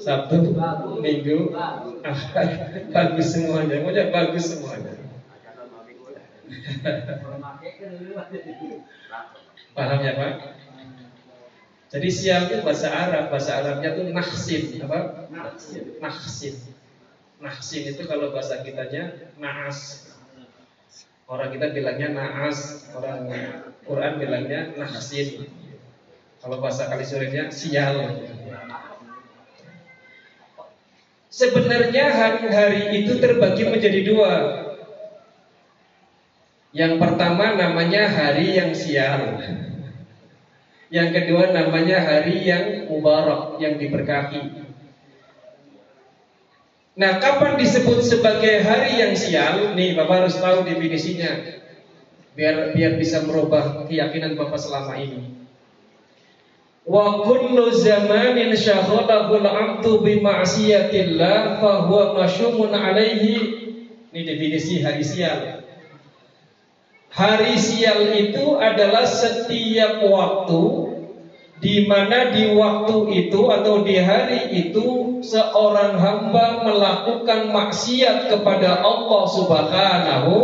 Sabtu, 0.00 0.52
Minggu, 1.00 1.56
Ahad, 2.04 2.48
bagus 2.94 3.26
semuanya. 3.32 3.80
Pokoknya 3.80 4.04
bagus 4.12 4.44
semuanya. 4.52 4.92
Paham 9.76 10.00
ya 10.00 10.12
Pak? 10.16 10.32
Jadi 11.86 12.08
siang 12.10 12.50
itu 12.50 12.60
bahasa 12.66 12.90
Arab, 12.90 13.30
bahasa 13.30 13.62
Arabnya 13.62 13.94
itu 13.94 14.10
nahsin, 14.10 14.82
apa? 14.82 15.30
Nahsin. 16.02 16.54
Nahsin 17.40 17.82
itu 17.88 18.02
kalau 18.08 18.32
bahasa 18.34 18.60
kitanya 18.64 19.32
naas. 19.38 20.10
Orang 21.26 21.50
kita 21.54 21.74
bilangnya 21.74 22.14
naas, 22.14 22.90
orang 22.94 23.26
Quran 23.86 24.18
bilangnya 24.18 24.74
nahsin. 24.74 25.46
Kalau 26.42 26.58
bahasa 26.58 26.90
kali 26.90 27.06
sorenya 27.06 27.48
sial. 27.54 28.18
Sebenarnya 31.30 32.10
hari-hari 32.10 33.02
itu 33.02 33.22
terbagi 33.22 33.66
menjadi 33.70 34.00
dua. 34.02 34.34
Yang 36.74 37.00
pertama 37.00 37.54
namanya 37.54 38.10
hari 38.10 38.58
yang 38.58 38.74
sial. 38.74 39.38
Yang 40.86 41.08
kedua 41.18 41.50
namanya 41.50 41.98
hari 42.02 42.46
yang 42.46 42.86
mubarak, 42.90 43.58
yang 43.58 43.74
diberkahi. 43.78 44.66
Nah, 46.96 47.20
kapan 47.20 47.60
disebut 47.60 48.00
sebagai 48.00 48.64
hari 48.64 49.02
yang 49.02 49.12
sial? 49.12 49.76
Nih, 49.76 49.92
Bapak 49.92 50.24
harus 50.24 50.40
tahu 50.40 50.64
definisinya. 50.64 51.60
Biar 52.36 52.76
biar 52.76 53.00
bisa 53.00 53.24
merubah 53.24 53.88
keyakinan 53.88 54.36
Bapak 54.36 54.60
selama 54.60 55.00
ini. 55.00 55.32
Wa 56.84 57.24
kullu 57.24 57.72
zamanin 57.72 58.52
syahadahu 58.52 59.40
al-'abdu 59.40 60.04
bi 60.04 60.20
ma'siyatillah 60.20 61.58
fa 61.58 61.88
huwa 61.88 62.20
masyumun 62.20 62.76
'alaihi. 62.76 63.34
Ini 64.12 64.20
definisi 64.22 64.84
hari 64.84 65.00
sial. 65.00 65.64
Hari 67.16 67.56
sial 67.56 68.12
itu 68.12 68.60
adalah 68.60 69.08
setiap 69.08 70.04
waktu 70.04 70.64
di 71.56 71.88
mana 71.88 72.36
di 72.36 72.52
waktu 72.52 72.96
itu 73.24 73.48
atau 73.48 73.80
di 73.80 73.96
hari 73.96 74.52
itu 74.52 75.18
seorang 75.24 75.96
hamba 75.96 76.60
melakukan 76.60 77.48
maksiat 77.48 78.28
kepada 78.28 78.84
Allah 78.84 79.22
Subhanahu 79.24 80.34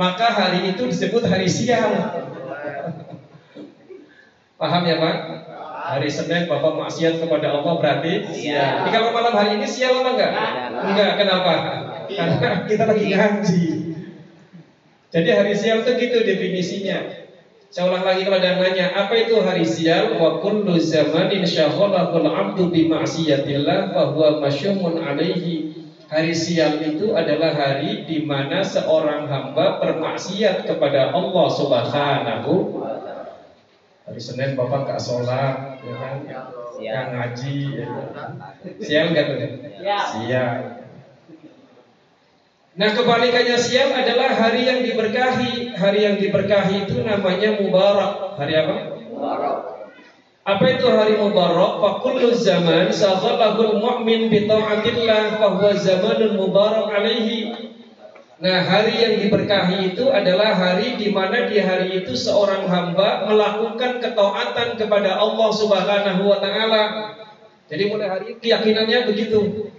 maka 0.00 0.32
hari 0.32 0.72
itu 0.72 0.88
disebut 0.88 1.28
hari 1.28 1.44
sial. 1.44 1.92
Paham 4.56 4.82
ya 4.88 4.96
Pak? 4.96 5.16
Hari 5.80 6.08
Senin 6.08 6.48
Bapak 6.48 6.72
maksiat 6.80 7.20
kepada 7.20 7.60
Allah 7.60 7.74
berarti 7.76 8.24
sial. 8.32 8.88
Jadi 8.88 8.90
kalau 8.96 9.12
malam 9.12 9.36
hari 9.36 9.60
ini 9.60 9.68
sial 9.68 10.00
apa 10.00 10.16
enggak? 10.16 10.32
Enggak, 10.88 11.10
kenapa? 11.20 11.52
Karena 12.08 12.64
kita 12.64 12.84
lagi 12.88 13.04
ngaji. 13.12 13.64
Jadi 15.12 15.28
hari 15.36 15.52
sial 15.52 15.84
itu 15.84 15.92
gitu 16.00 16.18
definisinya. 16.24 17.20
Saya 17.70 17.86
ulang 17.86 18.02
lagi 18.02 18.26
kalau 18.26 18.42
ada 18.42 18.58
nanya, 18.58 18.90
apa 18.96 19.14
itu 19.14 19.38
hari 19.44 19.62
sial? 19.62 20.16
Wa 20.16 20.42
kullu 20.42 20.74
zamanin 20.80 21.46
syaghalahul 21.46 22.26
'abdu 22.26 22.72
bi 22.72 22.90
ma'siyatillah 22.90 23.94
fa 23.94 24.10
huwa 24.10 24.42
masyumun 24.42 24.98
'alaihi. 24.98 25.69
Hari 26.10 26.34
sial 26.34 26.82
itu 26.82 27.14
adalah 27.14 27.54
hari 27.54 28.02
di 28.02 28.26
mana 28.26 28.66
seorang 28.66 29.30
hamba 29.30 29.78
bermaksiat 29.78 30.66
kepada 30.66 31.14
Allah 31.14 31.46
Subhanahu 31.54 32.82
Hari 34.10 34.18
Senin 34.18 34.58
Bapak 34.58 34.90
gak 34.90 34.98
sholat, 34.98 35.78
ya 35.86 35.94
kan? 35.94 36.14
Gak 36.82 37.04
ngaji, 37.14 37.58
ya 37.78 37.86
kan? 38.10 38.30
Sial 38.82 39.14
enggak 39.14 39.24
tuh? 39.30 39.38
Sial. 39.86 40.82
Nah 42.74 42.90
kebalikannya 42.90 43.54
siang 43.58 43.94
adalah 43.94 44.34
hari 44.34 44.66
yang 44.66 44.82
diberkahi 44.82 45.74
Hari 45.74 46.00
yang 46.06 46.16
diberkahi 46.22 46.86
itu 46.86 47.02
namanya 47.02 47.58
Mubarak 47.58 48.34
Hari 48.34 48.54
apa? 48.58 48.74
Mubarak 49.10 49.79
Apa 50.50 50.66
itu 50.66 50.86
hari 50.90 51.14
mubarak? 51.14 51.78
Fakullu 51.78 52.34
zaman 52.34 52.90
saghallahul 52.90 53.78
mu'min 53.78 54.26
bi 54.26 54.50
ta'atillah 54.50 55.38
fa 55.38 55.46
huwa 55.54 55.78
zamanun 55.78 56.34
mubarak 56.34 56.90
alaihi. 56.90 57.54
Nah, 58.40 58.58
hari 58.64 58.98
yang 58.98 59.14
diberkahi 59.20 59.94
itu 59.94 60.10
adalah 60.10 60.56
hari 60.56 60.96
di 60.96 61.12
mana 61.12 61.46
di 61.46 61.60
hari 61.60 62.02
itu 62.02 62.16
seorang 62.16 62.66
hamba 62.66 63.28
melakukan 63.30 64.00
ketaatan 64.00 64.74
kepada 64.74 65.22
Allah 65.22 65.50
Subhanahu 65.54 66.22
wa 66.24 66.38
taala. 66.42 66.82
Jadi 67.70 67.82
mulai 67.86 68.08
hari 68.10 68.24
ini 68.34 68.40
keyakinannya 68.42 68.98
begitu. 69.06 69.70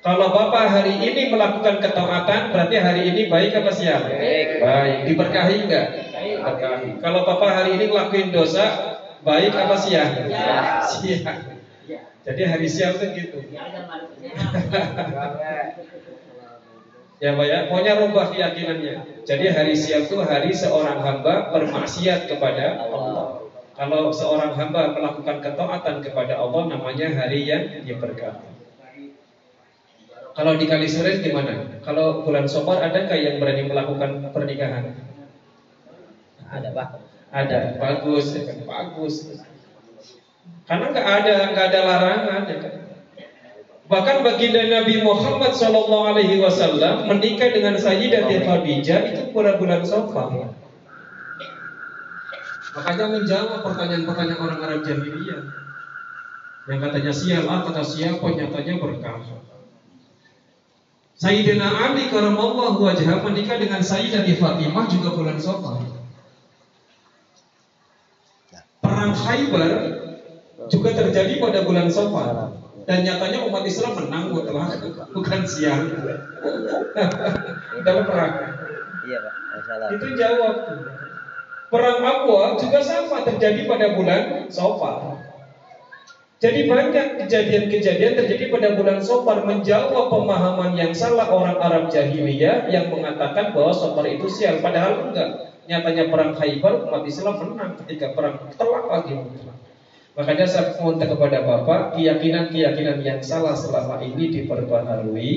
Kalau 0.00 0.32
Bapak 0.32 0.68
hari 0.68 1.00
ini 1.00 1.32
melakukan 1.32 1.80
ketaatan, 1.80 2.52
berarti 2.54 2.76
hari 2.76 3.02
ini 3.12 3.28
baik 3.28 3.60
apa 3.60 3.72
siap? 3.72 4.08
Baik. 4.08 4.62
Baik. 4.62 4.98
Diberkahi 5.10 5.56
enggak? 5.64 5.86
Diberkahi. 6.16 6.88
Kalau 7.02 7.20
Bapak 7.28 7.50
hari 7.50 7.76
ini 7.76 7.90
ngelakuin 7.90 8.28
dosa, 8.30 8.93
baik 9.24 9.52
apa 9.56 9.74
siap? 9.80 10.08
Siap. 10.84 11.36
Jadi 12.24 12.42
hari 12.48 12.68
siap 12.68 12.96
itu 12.96 13.06
gitu. 13.20 13.38
Ya 17.20 17.30
Pak 17.36 17.46
ya, 17.52 17.58
pokoknya 17.68 17.92
rubah 18.00 18.32
keyakinannya. 18.32 19.24
Jadi 19.28 19.44
hari 19.52 19.74
siap 19.76 20.08
itu 20.08 20.16
hari 20.24 20.52
seorang 20.56 21.04
hamba 21.04 21.52
bermaksiat 21.52 22.28
kepada 22.28 22.80
Allah. 22.80 23.44
Kalau 23.74 24.08
seorang 24.08 24.56
hamba 24.56 24.96
melakukan 24.96 25.42
ketaatan 25.44 26.00
kepada 26.00 26.40
Allah 26.40 26.62
namanya 26.72 27.12
hari 27.12 27.44
yang 27.44 27.84
diberkati. 27.84 28.54
Kalau 30.34 30.58
di 30.58 30.66
Kaliseren 30.66 31.22
gimana? 31.22 31.78
Kalau 31.86 32.26
bulan 32.26 32.50
Sofar 32.50 32.82
adakah 32.82 33.14
yang 33.14 33.38
berani 33.38 33.70
melakukan 33.70 34.34
pernikahan? 34.34 34.98
Ada 36.50 36.74
Pak. 36.74 37.13
Ada, 37.34 37.82
bagus, 37.82 38.30
ya 38.30 38.46
kan? 38.46 38.58
bagus. 38.62 39.26
Karena 40.70 40.86
nggak 40.94 41.08
ada 41.18 41.34
nggak 41.50 41.66
ada 41.66 41.80
larangan. 41.82 42.42
Ya 42.46 42.56
kan? 42.62 42.74
Bahkan 43.84 44.16
baginda 44.22 44.62
Nabi 44.70 45.02
Muhammad 45.02 45.52
SAW 45.52 47.10
menikah 47.10 47.50
dengan 47.50 47.74
Sayyidah 47.74 48.30
Khadijah 48.30 49.00
itu 49.12 49.22
pada 49.34 49.58
bulan 49.58 49.82
Sofar. 49.82 50.30
Makanya 52.74 53.06
menjawab 53.06 53.60
pertanyaan-pertanyaan 53.66 54.40
orang 54.40 54.60
Arab 54.62 54.80
jahiliyah. 54.86 55.42
Yang 56.64 56.78
katanya 56.80 57.12
sial, 57.12 57.44
kata 57.44 57.82
siapa 57.84 58.24
nyatanya 58.24 58.74
berkah. 58.80 59.20
Sayyidina 61.14 61.66
Ali 61.66 62.08
karamallahu 62.08 62.78
wajhah 62.78 63.20
menikah 63.20 63.58
dengan 63.58 63.82
Sayyidah 63.82 64.26
Fatimah 64.38 64.86
juga 64.86 65.12
bulan 65.12 65.38
Safar. 65.38 66.03
Perang 69.04 69.20
Khaybar 69.20 69.72
juga 70.72 70.96
terjadi 70.96 71.36
pada 71.36 71.60
bulan 71.68 71.92
Safar 71.92 72.56
dan 72.88 73.04
nyatanya 73.04 73.44
umat 73.44 73.60
Islam 73.68 74.00
menang 74.00 74.32
bukan 74.32 74.56
bukan 75.12 75.40
siang 75.44 75.92
dalam 77.84 78.04
perang. 78.08 78.32
Iya 79.04 79.18
Pak. 79.20 79.34
Masalah. 79.60 79.88
Itu 79.92 80.06
jawab. 80.16 80.54
Perang 81.68 82.00
Abwa 82.00 82.56
juga 82.56 82.80
sama 82.80 83.28
terjadi 83.28 83.68
pada 83.68 83.92
bulan 83.92 84.48
Safar. 84.48 85.20
Jadi 86.40 86.64
banyak 86.64 87.20
kejadian-kejadian 87.20 88.24
terjadi 88.24 88.48
pada 88.48 88.72
bulan 88.72 89.04
Sofar 89.04 89.44
menjawab 89.44 90.08
pemahaman 90.08 90.80
yang 90.80 90.96
salah 90.96 91.28
orang 91.28 91.60
Arab 91.60 91.92
jahiliyah 91.92 92.72
yang 92.72 92.88
mengatakan 92.88 93.52
bahwa 93.52 93.76
Sofar 93.76 94.08
itu 94.08 94.32
sial. 94.32 94.64
Padahal 94.64 95.12
enggak. 95.12 95.53
Nyatanya 95.64 96.12
perang 96.12 96.32
Khaybar 96.36 96.84
umat 96.88 97.02
Islam 97.08 97.34
menang 97.40 97.72
ketika 97.80 98.12
perang 98.12 98.36
telak 98.52 98.84
lagi. 98.84 99.16
Makanya 100.14 100.46
saya 100.46 100.78
minta 100.78 101.10
kepada 101.10 101.42
Bapak 101.42 101.98
keyakinan-keyakinan 101.98 103.02
yang 103.02 103.18
salah 103.18 103.58
selama 103.58 103.98
ini 103.98 104.30
diperbaharui 104.30 105.30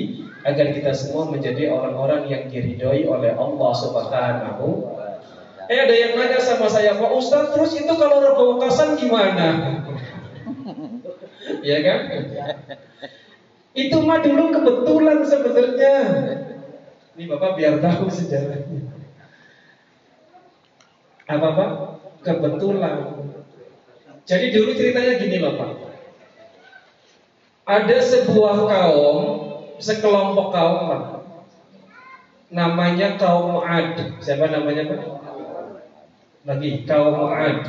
agar 0.46 0.70
kita 0.70 0.94
semua 0.94 1.26
menjadi 1.26 1.66
orang-orang 1.66 2.30
yang 2.30 2.46
diridhoi 2.46 3.02
oleh 3.08 3.34
Allah 3.34 3.72
Subhanahu. 3.74 4.94
Eh 5.66 5.78
ada 5.82 5.92
yang 5.92 6.14
nanya 6.14 6.38
sama 6.38 6.70
saya, 6.70 6.94
Pak 6.94 7.10
Ustadz 7.10 7.52
terus 7.52 7.74
itu 7.74 7.92
kalau 7.98 8.22
rebawasan 8.22 8.96
gimana? 8.96 9.82
ya 11.68 11.78
kan? 11.82 11.98
Itu 13.74 13.98
mah 14.06 14.22
dulu 14.22 14.54
kebetulan 14.54 15.26
sebenarnya. 15.26 15.94
Ini 17.18 17.24
Bapak 17.26 17.58
biar 17.58 17.82
tahu 17.82 18.06
sejarahnya. 18.06 18.67
Apa 21.28 21.48
Pak? 21.52 21.70
Kebetulan. 22.24 22.96
Jadi 24.24 24.46
dulu 24.52 24.70
ceritanya 24.72 25.14
gini 25.20 25.36
Bapak. 25.44 25.70
Ada 27.68 28.00
sebuah 28.00 28.64
kaum, 28.64 29.18
sekelompok 29.76 30.48
kaum 30.56 30.82
lah. 30.88 31.02
Namanya 32.48 33.20
kaum 33.20 33.60
Ad. 33.60 34.24
Siapa 34.24 34.48
namanya 34.48 34.88
Pak? 34.88 35.00
Lagi 36.48 36.88
kaum 36.88 37.28
Ad. 37.28 37.60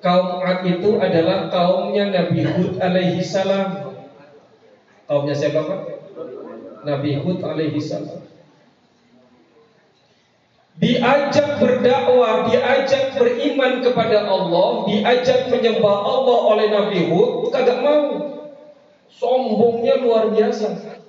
Kaum 0.00 0.40
Ad 0.40 0.64
itu 0.64 0.96
adalah 0.96 1.52
kaumnya 1.52 2.08
Nabi 2.08 2.40
Hud 2.40 2.80
alaihi 2.80 3.20
salam. 3.20 3.96
Kaumnya 5.04 5.36
siapa 5.36 5.60
Pak? 5.60 5.80
Nabi 6.88 7.20
Hud 7.20 7.44
alaihi 7.44 7.76
salam. 7.76 8.19
Diajak 10.78 11.58
berdakwah, 11.58 12.46
diajak 12.46 13.18
beriman 13.18 13.82
kepada 13.82 14.24
Allah, 14.28 14.86
diajak 14.86 15.50
menyembah 15.50 15.96
Allah 16.06 16.38
oleh 16.54 16.66
Nabi 16.70 16.98
Hud, 17.10 17.50
kagak 17.50 17.82
mau. 17.82 18.06
Sombongnya 19.10 20.00
luar 20.00 20.30
biasa. 20.30 21.00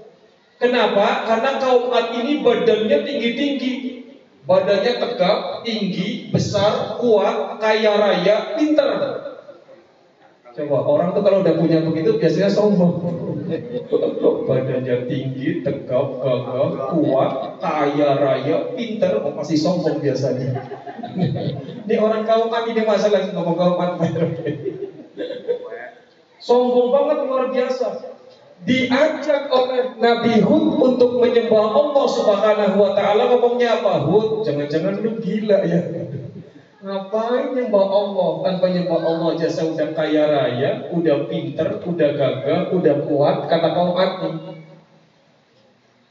Kenapa? 0.57 1.29
Karena 1.29 1.61
kaum 1.61 1.93
Ad 1.93 2.17
ini 2.17 2.41
badannya 2.41 2.97
tinggi-tinggi, 3.05 4.01
Badannya 4.41 4.97
tegap, 4.97 5.61
tinggi, 5.61 6.33
besar, 6.33 6.97
kuat, 6.97 7.61
kaya 7.61 7.93
raya, 7.93 8.57
pintar. 8.57 9.20
Coba 10.51 10.77
orang 10.83 11.09
tuh 11.15 11.23
kalau 11.23 11.39
udah 11.43 11.55
punya 11.55 11.79
begitu 11.79 12.19
biasanya 12.19 12.51
sombong. 12.51 12.95
Badannya 14.41 15.07
tinggi, 15.07 15.63
tegap, 15.63 16.19
gagah, 16.19 16.91
kuat, 16.91 17.31
kaya 17.63 18.09
raya, 18.19 18.57
pintar, 18.75 19.23
oh, 19.23 19.31
pasti 19.31 19.55
sombong 19.55 20.03
biasanya. 20.03 20.59
Ini 21.87 21.95
orang 21.99 22.27
kaum 22.27 22.51
kami 22.51 22.75
ini 22.75 22.83
masalah 22.83 23.31
ngomong 23.31 23.55
kaum 23.55 23.75
Sombong 26.41 26.89
banget 26.89 27.17
luar 27.29 27.45
biasa 27.53 27.87
diajak 28.61 29.49
oleh 29.49 29.97
Nabi 29.97 30.41
Hud 30.41 30.77
untuk 30.77 31.17
menyembah 31.17 31.65
Allah 31.73 32.05
Subhanahu 32.05 32.75
wa 32.77 32.91
taala 32.93 33.29
ngomongnya 33.33 33.81
apa? 33.81 34.05
Hud, 34.05 34.45
jangan-jangan 34.45 35.01
lu 35.01 35.17
gila 35.21 35.65
ya. 35.65 35.81
Ngapain 36.81 37.53
nyembah 37.53 37.87
Allah 37.93 38.31
tanpa 38.41 38.65
nyembah 38.73 39.01
Allah 39.05 39.37
aja 39.37 39.45
saya 39.45 39.69
udah 39.69 39.89
kaya 39.93 40.25
raya, 40.25 40.89
udah 40.89 41.29
pinter, 41.29 41.77
udah 41.77 42.09
gagah, 42.17 42.73
udah 42.73 42.95
kuat, 43.05 43.45
kata 43.45 43.69
kaum 43.69 43.93
mati. 43.93 44.29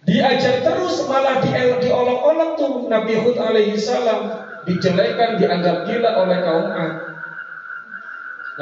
Diajak 0.06 0.62
terus 0.62 1.10
malah 1.10 1.42
di 1.42 1.50
diolok-olok 1.58 2.50
tuh 2.54 2.86
Nabi 2.86 3.18
Hud 3.18 3.34
alaihi 3.34 3.74
salam, 3.74 4.30
dijelekan, 4.62 5.42
dianggap 5.42 5.90
gila 5.90 6.10
oleh 6.22 6.38
kaum 6.38 6.66
Ad. 6.70 6.94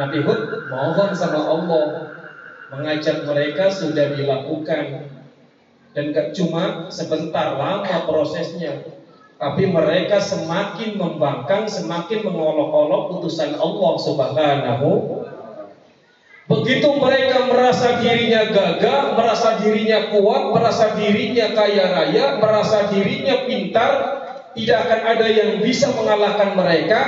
Nabi 0.01 0.19
Hud 0.25 0.41
mohon 0.73 1.11
sama 1.13 1.45
Allah 1.45 2.09
mengajak 2.73 3.29
mereka 3.29 3.69
sudah 3.69 4.17
dilakukan 4.17 5.13
dan 5.93 6.05
gak 6.17 6.33
cuma 6.33 6.89
sebentar 6.89 7.53
lama 7.53 8.09
prosesnya 8.09 8.98
tapi 9.39 9.71
mereka 9.71 10.19
semakin 10.19 10.99
membangkang 10.99 11.71
semakin 11.71 12.27
mengolok-olok 12.27 13.03
putusan 13.15 13.55
Allah 13.55 13.93
Subhanahu 14.03 14.91
Begitu 16.49 16.89
mereka 16.97 17.45
merasa 17.45 18.01
dirinya 18.01 18.49
gagah, 18.49 19.13
merasa 19.21 19.61
dirinya 19.61 20.09
kuat, 20.09 20.49
merasa 20.49 20.97
dirinya 20.97 21.53
kaya 21.53 21.93
raya, 21.93 22.41
merasa 22.41 22.89
dirinya 22.89 23.45
pintar, 23.45 23.93
tidak 24.57 24.79
akan 24.89 25.01
ada 25.13 25.27
yang 25.29 25.61
bisa 25.61 25.93
mengalahkan 25.93 26.57
mereka. 26.57 27.01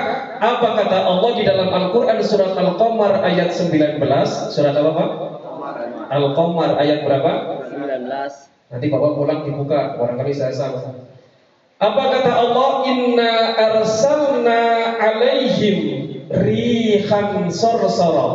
Apa 0.44 0.76
kata 0.84 1.08
Allah 1.08 1.30
di 1.40 1.48
dalam 1.48 1.72
Al-Quran 1.72 2.20
surat 2.20 2.52
Al-Qamar 2.52 3.24
ayat 3.24 3.56
19? 3.56 3.96
Surat 4.52 4.76
apa 4.76 4.90
Pak? 4.92 5.10
Al-Qamar 6.12 6.76
ayat 6.76 7.00
berapa? 7.00 7.32
19. 7.64 8.12
Nanti 8.76 8.86
Bapak 8.92 9.12
pulang 9.16 9.40
dibuka, 9.48 9.96
barangkali 9.96 10.36
saya 10.36 10.52
salah. 10.52 11.10
Apa 11.80 12.02
kata 12.12 12.32
Allah? 12.36 12.84
Inna 12.92 13.56
arsalna 13.56 14.60
alaihim 15.00 15.76
rihan 16.28 17.48
sarsara. 17.48 18.28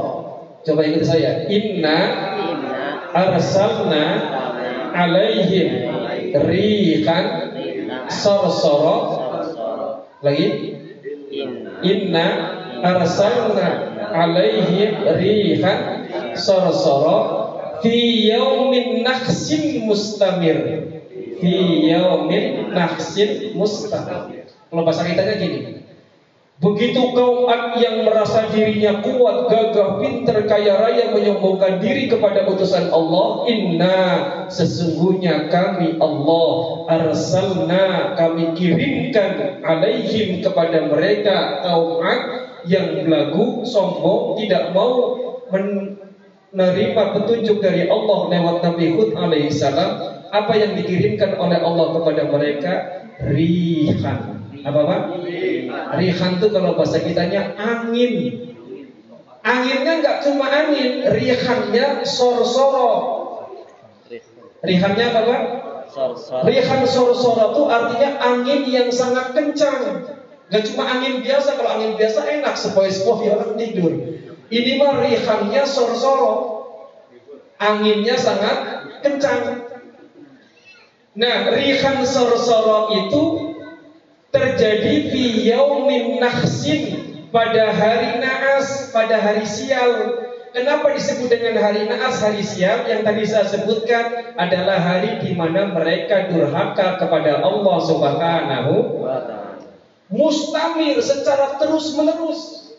Coba 0.65 0.81
ikut 0.81 1.05
saya. 1.05 1.45
Inna 1.45 1.97
arsalna 3.13 4.05
alaihim 4.97 5.69
rihan 6.41 7.25
sarsara. 8.10 8.97
Lagi. 10.25 10.49
Inna 11.86 12.25
arsalna 12.81 13.69
alaihim 14.10 15.05
rihan 15.21 15.79
sarsara 16.34 17.17
fi 17.86 18.25
yaumin 18.34 19.05
nahsin 19.05 19.86
mustamir 19.86 20.94
fi 21.39 21.54
yaumin 21.91 22.71
nahsin 22.71 23.56
mustamir 23.56 24.48
kalau 24.71 24.84
bahasa 24.84 25.08
kitanya 25.08 25.36
gini 25.39 25.86
Begitu 26.56 27.12
kaum 27.12 27.52
Ad 27.52 27.84
yang 27.84 28.08
merasa 28.08 28.48
dirinya 28.48 29.04
kuat, 29.04 29.52
gagah, 29.52 30.00
pinter, 30.00 30.48
kaya 30.48 30.80
raya 30.80 31.12
menyombongkan 31.12 31.84
diri 31.84 32.08
kepada 32.08 32.48
utusan 32.48 32.95
Allah, 32.95 33.43
inna 33.52 34.00
sesungguhnya 34.48 35.52
kami 35.52 36.00
Allah 36.00 36.48
arsalna 36.88 38.15
kami 38.15 38.56
kirimkan 38.56 39.60
alaihim 39.67 40.39
kepada 40.39 40.88
mereka 40.88 41.60
kaum 41.60 42.00
Ad 42.00 42.24
yang 42.63 43.04
belagu, 43.04 43.67
sombong, 43.67 44.39
tidak 44.39 44.71
mau 44.71 45.19
menerima 45.52 47.04
petunjuk 47.19 47.60
dari 47.60 47.91
Allah 47.91 48.32
lewat 48.32 48.56
Nabi 48.63 48.95
Hud 48.95 49.12
alaihissalam. 49.12 50.14
Apa 50.32 50.54
yang 50.58 50.78
dikirimkan 50.78 51.38
oleh 51.38 51.60
Allah 51.62 51.86
kepada 51.94 52.24
mereka? 52.30 52.74
Rihan. 53.22 54.20
Apa 54.66 54.80
Pak? 54.82 55.02
Rihan 56.02 56.32
itu 56.42 56.48
kalau 56.50 56.74
bahasa 56.74 57.02
kitanya 57.02 57.54
angin. 57.56 58.14
Anginnya 59.46 60.02
nggak 60.02 60.18
cuma 60.26 60.50
angin, 60.50 61.06
rihannya 61.06 62.02
sor-soro. 62.02 62.90
Rihannya 64.66 65.06
apa 65.14 65.22
Pak? 65.22 65.42
Rihan 66.50 66.82
sor-soro 66.90 67.54
itu 67.54 67.64
artinya 67.70 68.10
angin 68.26 68.62
yang 68.66 68.90
sangat 68.90 69.38
kencang. 69.38 70.10
Gak 70.46 70.62
cuma 70.70 70.86
angin 70.86 71.26
biasa, 71.26 71.58
kalau 71.58 71.74
angin 71.74 71.98
biasa 71.98 72.22
enak 72.22 72.54
sepoi-sepoi 72.54 73.34
orang 73.34 73.58
tidur. 73.58 73.94
Ini 74.50 74.72
mah 74.78 75.02
rihannya 75.02 75.62
sor-soro. 75.66 76.34
Anginnya 77.58 78.14
sangat 78.14 78.86
kencang. 79.02 79.64
Nah, 81.15 81.47
rihan 81.47 82.04
sor-soro 82.04 82.91
itu 82.91 83.23
terjadi 84.36 85.15
fi 85.15 85.23
yaumin 85.47 86.19
nahsin 86.19 86.84
pada 87.32 87.71
hari 87.71 88.19
naas, 88.19 88.91
pada 88.91 89.23
hari 89.23 89.47
sial. 89.47 90.19
Kenapa 90.51 90.91
disebut 90.91 91.32
dengan 91.32 91.63
hari 91.63 91.88
naas, 91.88 92.19
hari 92.19 92.43
sial? 92.43 92.84
Yang 92.84 93.01
tadi 93.08 93.23
saya 93.28 93.47
sebutkan 93.47 94.36
adalah 94.36 94.75
hari 94.80 95.23
di 95.23 95.32
mana 95.32 95.71
mereka 95.71 96.28
durhaka 96.32 96.99
kepada 96.99 97.39
Allah 97.39 97.78
Subhanahu 97.80 98.73
mustamir 100.12 100.99
secara 100.99 101.56
terus 101.60 101.95
menerus. 101.95 102.71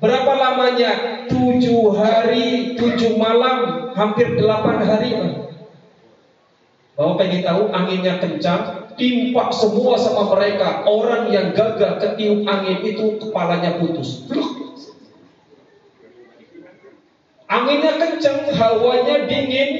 Berapa 0.00 0.30
lamanya? 0.30 1.24
Tujuh 1.28 1.92
hari, 1.92 2.78
tujuh 2.80 3.18
malam, 3.18 3.92
hampir 3.92 4.40
delapan 4.40 4.78
hari. 4.88 5.12
Bapak 6.98 7.14
pengen 7.22 7.46
tahu 7.46 7.70
anginnya 7.70 8.18
kencang, 8.18 8.90
timpa 8.98 9.54
semua 9.54 9.94
sama 9.94 10.34
mereka. 10.34 10.82
Orang 10.82 11.30
yang 11.30 11.54
gagal 11.54 12.02
ketiup 12.02 12.42
angin 12.42 12.82
itu 12.82 13.22
kepalanya 13.22 13.78
putus. 13.78 14.26
Anginnya 17.46 18.02
kencang, 18.02 18.50
hawanya 18.50 19.30
dingin, 19.30 19.70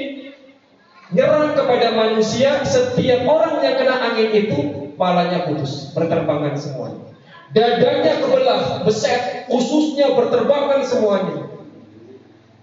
nyerang 1.11 1.59
kepada 1.59 1.91
manusia. 1.91 2.63
Setiap 2.63 3.27
orang 3.27 3.67
yang 3.67 3.83
kena 3.83 3.97
angin 3.99 4.31
itu, 4.39 4.59
kepalanya 4.95 5.43
putus, 5.51 5.91
berterbangan 5.99 6.55
semuanya. 6.55 7.03
Dadanya 7.51 8.23
kebelah, 8.23 8.63
beset, 8.87 9.51
khususnya 9.51 10.15
berterbangan 10.15 10.87
semuanya. 10.87 11.48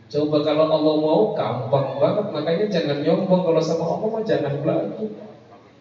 Coba 0.05 0.37
kalau 0.45 0.69
Allah 0.69 0.95
mau, 1.01 1.21
gampang 1.33 1.97
banget. 1.97 2.25
Makanya 2.29 2.65
jangan 2.69 2.97
nyombong 3.01 3.41
kalau 3.41 3.61
sama 3.61 3.85
Allah 3.97 4.21
jangan 4.21 4.53
belagu. 4.61 5.05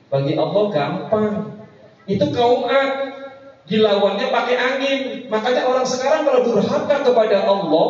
Bagi 0.08 0.32
Allah 0.40 0.64
gampang. 0.72 1.32
Itu 2.08 2.32
kaum 2.32 2.64
Ad 2.64 2.92
dilawannya 3.68 4.26
pakai 4.32 4.56
angin. 4.56 5.00
Makanya 5.28 5.68
orang 5.68 5.84
sekarang 5.84 6.24
kalau 6.24 6.40
durhaka 6.40 7.04
kepada 7.04 7.44
Allah, 7.44 7.88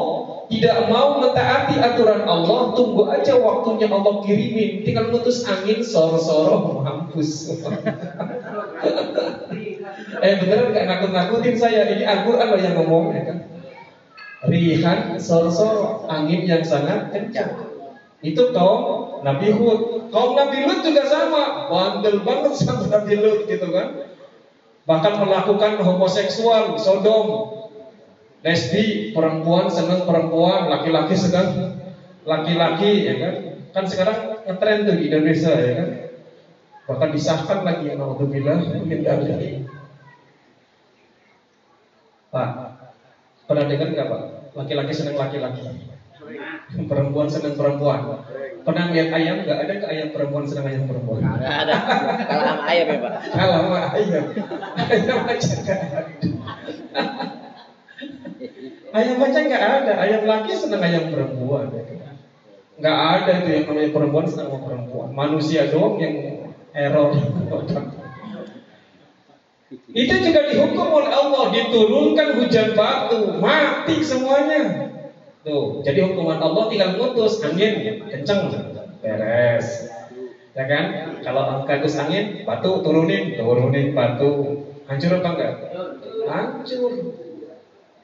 tidak 0.51 0.77
mau 0.91 1.23
mentaati 1.23 1.79
aturan 1.79 2.23
Allah, 2.27 2.75
tunggu 2.75 3.11
aja 3.11 3.39
waktunya 3.39 3.87
Allah 3.91 4.15
kirimin. 4.27 4.83
Tinggal 4.83 5.15
putus 5.15 5.47
angin 5.47 5.83
soro-soro 5.83 6.83
mampus. 6.83 7.31
eh 10.25 10.35
beneran 10.41 10.75
gak 10.75 10.87
nakut-nakutin 10.91 11.55
saya. 11.59 11.87
Ini 11.95 12.05
Al-Quran 12.07 12.59
yang 12.59 12.75
ngomong 12.83 13.15
ya 13.15 13.23
kan. 13.23 13.54
Rihan 14.45 15.17
soro-soro 15.17 16.05
angin 16.09 16.45
yang 16.45 16.61
sangat 16.61 17.13
kencang. 17.13 17.75
Itu 18.25 18.53
kaum 18.53 19.21
Nabi 19.25 19.53
Hud. 19.53 20.09
Kaum 20.09 20.37
Nabi 20.37 20.65
Lut 20.65 20.81
juga 20.85 21.05
sama, 21.09 21.69
bandel 21.69 22.25
banget 22.25 22.57
sama 22.57 22.89
Nabi 22.89 23.13
Lut 23.21 23.49
gitu 23.49 23.69
kan. 23.73 24.15
Bahkan 24.85 25.15
melakukan 25.17 25.81
homoseksual, 25.81 26.77
sodom, 26.77 27.53
lesbi, 28.45 29.17
perempuan 29.17 29.73
senang 29.73 30.05
perempuan, 30.05 30.69
laki-laki 30.69 31.17
sedang 31.17 31.81
laki-laki, 32.29 33.09
ya 33.09 33.15
kan. 33.21 33.35
Kan 33.73 33.85
sekarang 33.89 34.45
ngetren 34.45 34.89
tuh 34.89 34.97
di 34.97 35.05
Indonesia, 35.09 35.53
ya 35.57 35.73
kan. 35.81 35.89
Bahkan 36.85 37.11
disahkan 37.17 37.59
lagi, 37.65 37.93
ya 37.93 37.97
Alhamdulillah, 37.97 38.61
minta 38.85 39.17
Pak, 42.29 42.49
pernah 43.45 43.65
dengar 43.69 43.89
nggak 43.93 44.07
Pak? 44.09 44.23
Laki-laki 44.55 44.93
senang 44.95 45.17
laki-laki. 45.19 45.65
Perempuan 46.89 47.29
senang 47.29 47.55
perempuan. 47.59 48.25
Pernah 48.65 48.85
lihat 48.97 49.13
ayam 49.13 49.45
nggak 49.45 49.59
ada 49.61 49.75
ke 49.77 49.87
ayam 49.93 50.09
perempuan 50.17 50.45
senang 50.49 50.67
ayam 50.73 50.89
perempuan? 50.89 51.21
Nggak 51.21 51.57
ada. 51.69 51.75
Kalau 52.25 52.45
sama 52.49 52.65
ayam 52.65 52.87
ya 52.89 52.99
pak. 53.05 53.13
Kalau 53.29 53.57
sama 53.61 53.81
ayam, 53.93 54.25
ayam 54.89 55.19
aja 55.29 55.53
nggak 55.61 55.81
ada. 55.85 56.01
ayam 58.97 59.17
aja 59.21 59.39
nggak 59.45 59.65
ada. 59.69 59.93
Ayam 60.01 60.23
laki 60.25 60.53
senang 60.57 60.81
ayam 60.81 61.05
perempuan. 61.13 61.67
Nggak 62.81 62.99
ada 62.99 63.33
tuh 63.45 63.51
yang 63.53 63.65
namanya 63.69 63.91
perempuan 63.93 64.27
senang 64.27 64.49
sama 64.49 64.59
perempuan. 64.65 65.09
Manusia 65.13 65.69
doang 65.69 66.01
yang 66.01 66.15
error. 66.73 67.13
Itu 69.95 70.15
juga 70.23 70.41
dihukum 70.51 70.89
oleh 70.91 71.13
Allah, 71.13 71.45
diturunkan 71.55 72.29
hujan 72.41 72.75
batu, 72.75 73.39
mati 73.39 74.03
semuanya. 74.03 74.91
Tuh, 75.45 75.85
jadi 75.85 76.09
hukuman 76.09 76.41
Allah 76.41 76.73
tinggal 76.73 76.97
mutus 76.97 77.45
angin 77.45 78.01
kenceng 78.09 78.49
beres. 79.05 79.93
Ya 80.57 80.65
kan? 80.65 80.85
Kalau 81.21 81.69
kagus 81.69 82.01
angin, 82.01 82.49
batu 82.49 82.81
turunin, 82.81 83.37
turunin 83.37 83.93
batu. 83.93 84.65
Hancur 84.89 85.21
apa 85.21 85.29
enggak? 85.37 85.53
Hancur. 86.25 86.93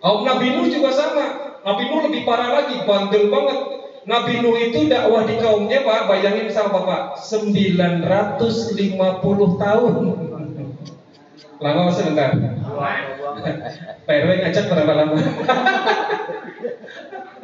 Kaum 0.00 0.24
Nabi 0.24 0.56
Nuh 0.56 0.64
juga 0.68 0.90
sama. 0.92 1.26
Nabi 1.61 1.92
Nuh 1.92 2.00
lebih 2.09 2.24
parah 2.24 2.56
lagi, 2.61 2.76
bandel 2.88 3.28
banget. 3.28 3.59
Nabi 4.09 4.40
Nuh 4.40 4.56
itu 4.56 4.88
dakwah 4.88 5.28
di 5.28 5.37
kaumnya 5.37 5.85
Pak, 5.85 6.09
bayangin 6.09 6.48
sama 6.48 6.80
Bapak, 6.80 7.20
950 7.20 8.40
tahun. 9.61 9.94
Lama 11.61 11.92
masih 11.92 12.09
sebentar? 12.09 12.33
Pak 14.09 14.16
RW 14.16 14.31
ngajak 14.40 14.64
berapa 14.73 14.92
lama? 14.96 15.16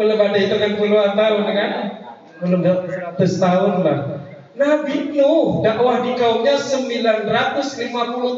Belum 0.01 0.19
ada 0.21 0.39
hitungan 0.41 0.73
puluhan 0.81 1.13
tahun 1.13 1.45
kan? 1.53 1.71
Belum 2.41 2.61
ratus 2.65 3.33
tahun 3.37 3.85
lah. 3.85 3.99
Nabi 4.57 5.13
Nuh 5.13 5.61
dakwah 5.61 6.01
di 6.01 6.17
kaumnya 6.17 6.57
950 6.57 7.29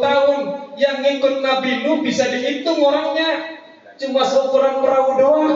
tahun. 0.02 0.40
Yang 0.74 0.96
ngikut 0.98 1.34
Nabi 1.46 1.86
Nuh 1.86 2.02
bisa 2.02 2.26
dihitung 2.26 2.82
orangnya. 2.82 3.62
Cuma 4.02 4.26
seukuran 4.26 4.82
perahu 4.82 5.10
doang. 5.14 5.54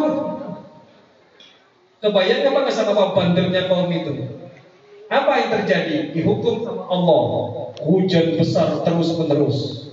Kebayang 1.98 2.46
apa 2.46 2.58
nggak 2.66 2.74
sama 2.74 3.14
bandelnya 3.14 3.66
kaum 3.66 3.90
itu? 3.90 4.38
Apa 5.10 5.32
yang 5.38 5.50
terjadi? 5.50 6.14
Dihukum 6.14 6.62
Allah. 6.66 7.22
Hujan 7.82 8.38
besar 8.38 8.86
terus 8.86 9.18
menerus. 9.18 9.91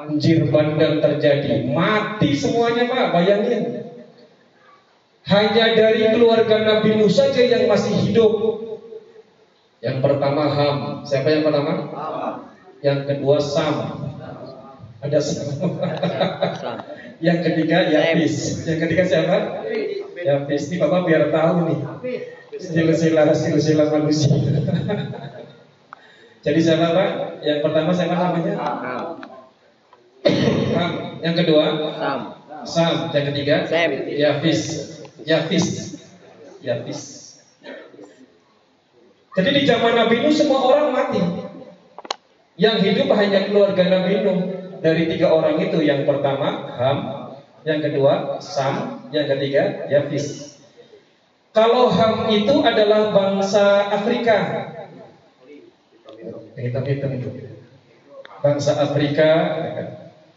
Banjir 0.00 0.48
bandang 0.48 1.04
terjadi. 1.04 1.68
Mati 1.76 2.32
semuanya 2.32 2.88
Pak, 2.88 3.12
bayangin. 3.12 3.84
Hanya 5.28 5.76
dari 5.76 6.08
keluarga 6.08 6.56
Nabi 6.56 6.96
Nuh 6.96 7.12
saja 7.12 7.44
yang 7.44 7.68
masih 7.68 8.08
hidup. 8.08 8.32
Yang 9.84 10.00
pertama 10.00 10.48
Ham. 10.48 11.04
Siapa 11.04 11.28
yang 11.28 11.44
pertama? 11.44 11.92
Yang 12.80 13.12
kedua 13.12 13.44
Sam. 13.44 13.76
Ada 15.04 15.20
Sam. 15.20 15.68
yang 17.26 17.44
ketiga 17.44 17.92
Yafis. 17.92 18.64
Yang 18.64 18.88
ketiga 18.88 19.04
siapa? 19.04 19.68
Yafis. 20.16 20.72
Ini 20.72 20.80
Bapak 20.80 21.12
biar 21.12 21.28
tahu 21.28 21.56
nih. 21.68 21.78
Silsilah 22.56 23.36
silsilah 23.36 23.92
manusia. 23.92 24.32
Jadi 26.48 26.60
siapa 26.64 26.88
Pak? 26.88 27.10
Yang 27.44 27.60
pertama 27.68 27.92
siapa 27.92 28.16
namanya? 28.16 28.56
Ham. 28.56 29.29
Yang 31.20 31.34
kedua? 31.44 31.64
Sam. 31.96 32.20
Sam. 32.64 32.94
Yang 33.12 33.24
ketiga? 33.32 33.54
Sam. 33.68 33.90
Yafis. 34.08 34.62
Yafis. 35.24 35.66
Yafis. 36.60 37.02
Jadi 39.30 39.50
di 39.54 39.62
zaman 39.62 39.94
Nabi 39.94 40.26
Nuh 40.26 40.34
semua 40.34 40.60
orang 40.66 40.90
mati. 40.90 41.22
Yang 42.60 42.76
hidup 42.84 43.08
hanya 43.16 43.46
keluarga 43.48 43.82
Nabi 43.86 44.12
Nuh. 44.26 44.40
Dari 44.80 45.12
tiga 45.12 45.28
orang 45.28 45.60
itu, 45.60 45.76
yang 45.84 46.08
pertama 46.08 46.72
Ham, 46.80 46.98
yang 47.68 47.84
kedua 47.84 48.40
Sam, 48.40 49.04
yang 49.12 49.28
ketiga 49.28 49.84
Yafis. 49.92 50.56
Kalau 51.52 51.92
Ham 51.92 52.32
itu 52.32 52.64
adalah 52.64 53.12
bangsa 53.12 53.92
Afrika. 53.92 54.36
Hitam-hitam 56.56 57.10
itu. 57.12 57.28
Bangsa 58.40 58.72
Afrika, 58.80 59.30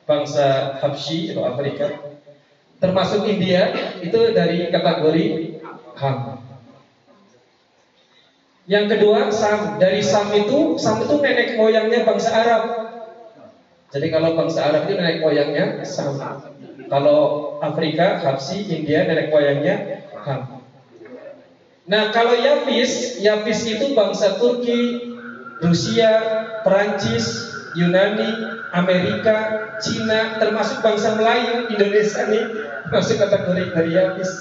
bangsa 0.03 0.79
Habsyi 0.79 1.31
atau 1.31 1.47
Afrika. 1.47 2.15
Termasuk 2.83 3.23
India 3.27 3.71
itu 4.03 4.35
dari 4.35 4.67
kategori 4.67 5.25
Ham. 5.95 6.43
Yang 8.63 8.85
kedua, 8.95 9.27
Sam. 9.31 9.79
Dari 9.79 9.99
Sam 9.99 10.31
itu, 10.35 10.79
Sam 10.79 11.03
itu 11.03 11.19
nenek 11.19 11.59
moyangnya 11.59 12.07
bangsa 12.07 12.31
Arab. 12.31 12.63
Jadi 13.93 14.07
kalau 14.09 14.33
bangsa 14.33 14.71
Arab 14.71 14.87
itu 14.87 14.95
nenek 14.99 15.19
moyangnya 15.19 15.83
Sam. 15.83 16.19
Kalau 16.87 17.19
Afrika, 17.59 18.19
Habsi, 18.23 18.67
India 18.67 19.03
nenek 19.07 19.31
moyangnya 19.31 20.03
Ham. 20.23 20.63
Nah 21.83 22.15
kalau 22.15 22.35
Yafis, 22.39 23.19
Yafis 23.19 23.67
itu 23.67 23.91
bangsa 23.91 24.39
Turki, 24.39 25.11
Rusia, 25.59 26.11
Perancis, 26.63 27.52
Yunani, 27.73 28.29
Amerika, 28.69 29.35
Cina, 29.81 30.37
termasuk 30.37 30.85
bangsa 30.85 31.17
Melayu, 31.17 31.69
Indonesia 31.73 32.21
nih 32.29 32.43
masuk 32.93 33.17
kategori 33.17 33.73
dari 33.73 33.91
Yafis 33.97 34.31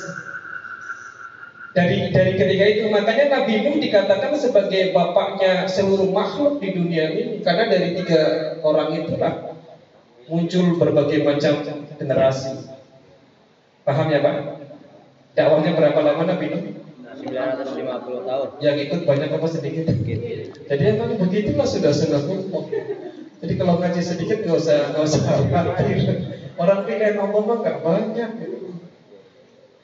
dari 1.73 2.13
dari 2.13 2.37
ketiga 2.37 2.65
itu 2.69 2.85
makanya 2.93 3.33
Nabi 3.33 3.65
Nuh 3.65 3.81
dikatakan 3.81 4.37
sebagai 4.37 4.93
bapaknya 4.93 5.65
seluruh 5.65 6.13
makhluk 6.13 6.61
di 6.61 6.77
dunia 6.77 7.09
ini 7.17 7.41
karena 7.41 7.65
dari 7.73 7.97
tiga 7.97 8.23
orang 8.61 8.93
itulah 8.93 9.57
muncul 10.29 10.77
berbagai 10.77 11.25
macam 11.25 11.65
generasi. 11.97 12.69
Paham 13.83 14.07
ya 14.13 14.21
Pak? 14.21 14.37
Dakwahnya 15.33 15.73
berapa 15.73 16.01
lama 16.05 16.23
Nabi 16.29 16.47
Nuh? 16.53 16.63
950 17.23 18.29
tahun. 18.29 18.49
Yang 18.61 18.77
ikut 18.89 19.01
banyak 19.09 19.31
apa 19.33 19.47
sedikit? 19.49 19.85
Jadi 20.69 20.83
emang 20.85 21.17
begitulah 21.17 21.69
sudah 21.69 21.93
sudah 21.95 22.21
jadi 23.43 23.53
kalau 23.59 23.83
ngaji 23.83 24.01
sedikit 24.01 24.47
nggak 24.47 24.57
usah 24.57 24.79
nggak 24.95 25.05
usah 25.05 25.21
khawatir 25.27 25.99
orang 26.57 26.81
pilih 26.87 27.11
ngomong 27.19 27.61
nggak 27.61 27.79
banyak 27.83 28.31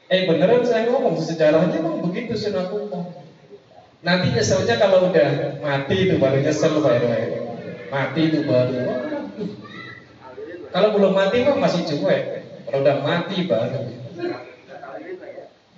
Eh 0.09 0.25
beneran 0.25 0.64
saya 0.64 0.88
ngomong 0.88 1.21
sejarahnya 1.21 1.85
memang 1.85 2.01
begitu 2.01 2.33
sunat 2.33 2.73
umum. 2.73 3.12
Nanti 4.01 4.33
nyeselnya 4.33 4.81
kalau 4.81 5.12
udah 5.12 5.61
mati 5.61 6.09
itu 6.09 6.16
baru 6.16 6.40
nyesel 6.40 6.81
Pak 6.81 6.97
RW. 6.97 7.12
Mati 7.92 8.21
itu 8.33 8.40
baru. 8.49 8.88
Kalau 10.73 10.88
belum 10.97 11.12
mati 11.12 11.44
mah 11.44 11.61
masih 11.61 11.85
cuek. 11.85 12.23
Kalau 12.64 12.81
udah 12.81 12.97
mati 13.05 13.44
baru. 13.44 13.85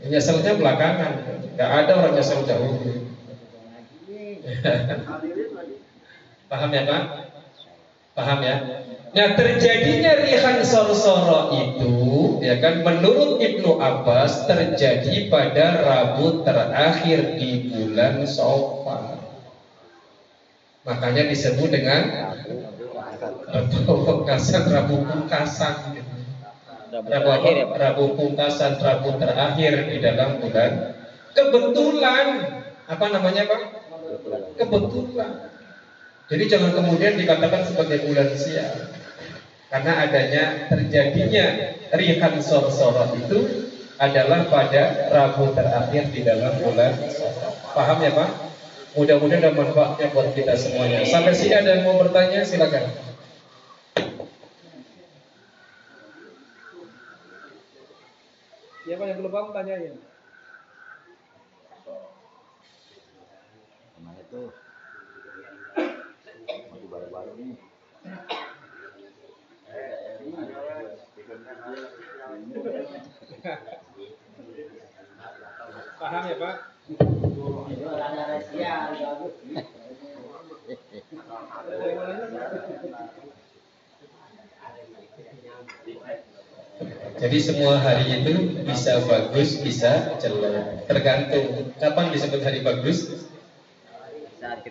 Nyeselnya 0.07 0.55
belakangan. 0.55 1.13
Gak 1.59 1.71
ada 1.83 1.93
orang 1.99 2.15
nyesel 2.15 2.47
jauh. 2.47 2.79
Paham 6.51 6.71
ya 6.71 6.83
Pak? 6.87 7.30
Paham 8.15 8.39
ya? 8.43 8.57
Nah 9.11 9.35
terjadinya 9.35 10.23
rihan 10.23 10.63
sorsoro 10.63 11.51
itu 11.51 11.91
ya 12.47 12.63
kan 12.63 12.87
menurut 12.87 13.43
Ibnu 13.43 13.83
Abbas 13.83 14.47
terjadi 14.47 15.27
pada 15.27 15.83
Rabu 15.83 16.47
terakhir 16.47 17.35
di 17.35 17.75
bulan 17.75 18.23
Sofar. 18.23 19.19
Makanya 20.87 21.27
disebut 21.27 21.75
dengan 21.75 22.03
Rabu 23.51 23.79
Pungkasan, 24.07 24.63
Rabu 24.71 25.03
Pungkasan. 25.03 25.75
Rabu, 26.91 27.31
ya, 27.51 27.67
Rabu 27.67 28.05
Pungkasan, 28.15 28.79
Rabu 28.79 29.19
terakhir 29.19 29.91
di 29.91 29.99
dalam 29.99 30.39
bulan. 30.39 30.95
Kebetulan 31.35 32.27
apa 32.87 33.07
namanya 33.11 33.43
Pak? 33.47 33.63
Kebetulan. 34.55 35.50
Jadi 36.31 36.45
jangan 36.47 36.73
kemudian 36.79 37.19
dikatakan 37.19 37.67
sebagai 37.67 38.07
bulan 38.07 38.31
sial. 38.39 38.95
Karena 39.71 39.93
adanya 40.07 40.71
terjadinya 40.71 41.47
rihan 41.95 42.35
sorsoro 42.39 43.15
itu 43.19 43.39
adalah 43.99 44.47
pada 44.49 45.13
Rabu 45.13 45.53
terakhir 45.53 46.09
di 46.11 46.25
dalam 46.25 46.57
bulan 46.63 46.97
Paham 47.71 48.03
ya 48.03 48.11
Pak? 48.11 48.31
Mudah-mudahan 48.99 49.47
ada 49.47 49.55
manfaatnya 49.55 50.11
buat 50.11 50.35
kita 50.35 50.59
semuanya. 50.59 51.07
Sampai 51.07 51.31
sini 51.31 51.55
ada 51.55 51.79
yang 51.79 51.87
mau 51.87 52.03
bertanya 52.03 52.43
silakan. 52.43 52.91
Siapa 58.83 59.07
yang 59.07 59.23
belum 59.23 59.31
paham 59.31 59.55
tanyain. 59.55 59.95
Ke 63.95 63.99
mana 64.03 64.19
itu? 64.19 64.43
Masih 66.51 66.89
baru-baru 66.91 67.33
nih. 67.39 67.55
Paham 76.01 76.23
ya 76.27 76.37
Pak? 76.43 76.57
Jadi 87.21 87.39
semua 87.39 87.79
hari 87.79 88.11
itu 88.11 88.33
bisa 88.67 88.99
bagus, 89.07 89.63
bisa 89.63 90.19
jelek. 90.19 90.91
Tergantung 90.91 91.71
kapan 91.79 92.11
disebut 92.11 92.43
hari 92.43 92.67
bagus. 92.67 93.31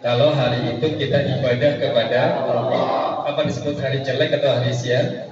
Kalau 0.04 0.36
hari 0.36 0.76
itu 0.76 0.88
kita 1.00 1.39
ibadah 1.39 1.72
kepada 1.80 2.22
Allah. 2.43 3.24
Kapan 3.32 3.45
disebut 3.48 3.80
hari 3.80 4.04
jelek 4.04 4.36
atau 4.36 4.60
hari 4.60 4.76
sial? 4.76 5.29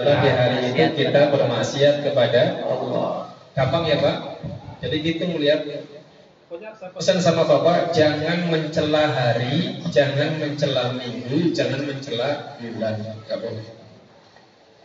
Kalau 0.00 0.16
di 0.24 0.30
hari 0.32 0.58
itu 0.72 0.84
kita 0.96 1.28
bermaksiat 1.28 2.00
kepada 2.00 2.64
Allah. 2.64 3.36
Gampang 3.52 3.84
ya 3.84 4.00
Pak? 4.00 4.16
Jadi 4.80 4.96
gitu 5.04 5.28
melihat 5.36 5.60
pesan 6.96 7.20
sama 7.20 7.44
Bapak 7.44 7.92
jangan 7.92 8.48
mencela 8.48 9.12
hari, 9.12 9.84
jangan 9.92 10.40
mencela 10.40 10.96
minggu, 10.96 11.52
jangan 11.52 11.84
mencela 11.84 12.56
bulan. 12.56 12.96
Gak 13.28 13.38
boleh. 13.44 13.66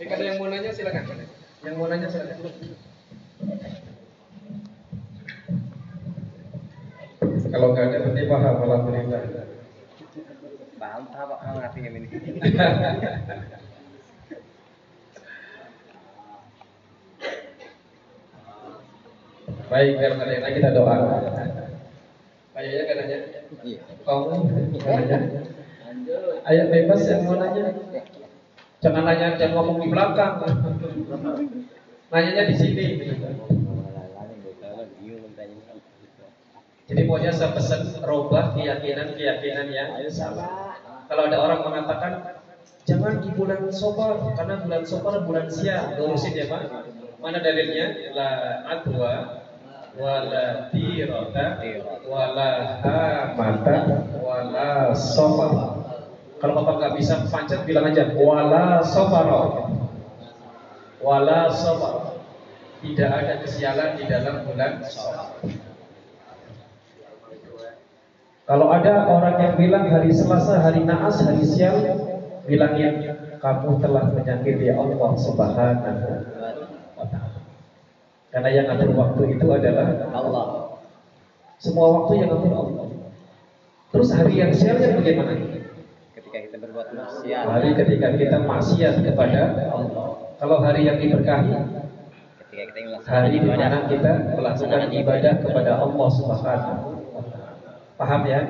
Jika 0.03 0.19
ada 0.19 0.23
yang 0.27 0.35
mau 0.35 0.51
nanya 0.51 0.75
silakan. 0.75 1.03
Yang 1.63 1.75
mau 1.79 1.87
nanya 1.87 2.07
silakan. 2.11 2.37
Kalau 7.55 7.71
nggak 7.71 7.87
ada 7.87 7.97
berarti 8.03 8.21
paham 8.27 8.55
alhamdulillah. 8.67 9.21
paham 10.75 11.01
paham 11.07 11.27
Pak 11.31 11.39
ngerti 11.55 11.79
ini. 11.87 11.99
Baik, 19.65 19.97
nanya 19.97 20.49
kita 20.53 20.69
doa. 20.77 20.95
Ayo 22.55 22.69
ya 22.71 22.83
kan 22.87 22.95
nanya. 23.03 23.17
Iya. 23.65 23.79
Kamu 24.07 24.23
nanya. 24.79 25.17
Ayo 26.47 26.61
bebas 26.71 27.01
yang 27.09 27.21
mau 27.27 27.35
nanya. 27.35 27.73
Jangan 28.79 29.03
nanya, 29.03 29.35
jangan 29.35 29.53
ngomong 29.59 29.77
di 29.83 29.87
belakang. 29.91 30.33
Nanyanya 32.13 32.43
di 32.47 32.55
sini. 32.55 32.87
Jadi 36.85 37.01
pokoknya 37.09 37.33
saya 37.33 37.49
pesan 37.57 38.05
robah 38.05 38.53
keyakinan-keyakinan 38.53 39.67
yang 39.73 39.89
salah. 40.13 40.77
Kalau 41.09 41.25
ada 41.25 41.37
orang 41.41 41.65
mengatakan 41.65 42.13
jangan 42.85 43.25
di 43.25 43.33
bulan 43.33 43.73
Sobar 43.73 44.21
karena 44.37 44.61
bulan 44.61 44.85
Sobar 44.85 45.25
bulan 45.25 45.49
sial, 45.49 45.97
lurusin 45.97 46.37
ya 46.37 46.45
Pak. 46.45 46.93
Mana 47.17 47.41
dalilnya? 47.41 48.13
La 48.13 48.29
adwa 48.69 49.34
wala 49.95 50.67
tirota 50.71 51.59
wala 52.03 52.51
hamata 52.83 53.77
wala 54.19 54.91
sobar. 54.91 55.83
Kalau 56.39 56.53
Bapak 56.61 56.73
nggak 56.77 56.93
bisa 56.99 57.23
pancet 57.31 57.63
bilang 57.63 57.87
aja 57.89 58.11
wala 58.15 58.83
sobaro. 58.83 59.71
Wala 60.99 61.47
sobar. 61.51 62.15
Tidak 62.85 63.09
ada 63.09 63.41
kesialan 63.41 63.97
di 63.97 64.05
dalam 64.05 64.45
bulan 64.45 64.77
Sobar. 64.85 65.41
Kalau 68.45 68.69
ada 68.69 69.09
orang 69.09 69.41
yang 69.41 69.53
bilang 69.57 69.89
hari 69.89 70.13
Selasa, 70.13 70.61
hari 70.61 70.85
Naas, 70.85 71.17
hari 71.17 71.41
sial, 71.41 71.81
bilangnya 72.45 73.17
kamu 73.41 73.81
telah 73.81 74.13
menyakiti 74.13 74.69
Allah 74.69 75.11
Subhanahu 75.17 76.34
Karena 78.35 78.51
yang 78.51 78.67
ngatur 78.67 78.91
waktu 78.99 79.39
itu 79.39 79.47
adalah 79.47 80.11
Allah. 80.11 80.75
Semua 81.55 81.87
waktu 82.03 82.19
yang 82.19 82.35
ngatur 82.35 82.51
Allah. 82.51 82.87
Terus 83.95 84.11
hari 84.11 84.43
yang 84.43 84.51
sialnya 84.51 84.91
bagaimana? 84.91 85.39
Ketika 86.11 86.37
kita 86.43 86.55
berbuat 86.59 86.87
maksiat, 86.99 87.43
Hari 87.47 87.69
ketika 87.79 88.11
kita 88.19 88.37
maksiat 88.43 89.07
kepada 89.07 89.71
Allah. 89.71 90.35
Kalau 90.35 90.59
hari 90.59 90.83
yang 90.83 90.99
diberkahi, 90.99 91.55
ketika 92.43 92.63
kita 92.75 92.79
melaksanakan 92.83 93.07
hari 93.07 93.39
di 93.39 93.47
mana 93.47 93.77
kita 93.87 94.13
melakukan 94.35 94.83
ibadah 94.91 95.33
kepada 95.39 95.71
Allah 95.79 96.07
Subhanahu 96.11 96.87
wa 97.15 97.23
taala. 97.23 97.51
Paham 97.95 98.21
ya? 98.27 98.41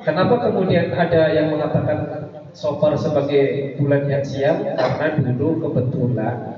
Kenapa 0.00 0.34
kemudian 0.40 0.88
ada 0.96 1.36
yang 1.36 1.52
mengatakan 1.52 2.32
Sofar 2.56 2.96
sebagai 2.96 3.76
bulan 3.76 4.08
yang 4.08 4.24
sial? 4.24 4.56
Karena 4.72 5.20
dulu 5.20 5.68
kebetulan 5.68 6.57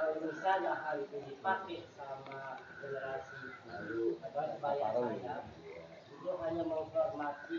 kalau 0.00 0.16
misalnya 0.24 0.72
hal 0.80 0.96
itu 0.96 1.16
dipakai 1.28 1.84
sama 1.92 2.56
generasi 2.80 3.52
apa 4.24 4.40
sebaya 4.56 4.86
saya. 4.96 5.36
Itu 6.08 6.30
hanya 6.40 6.62
menghormati 6.64 7.58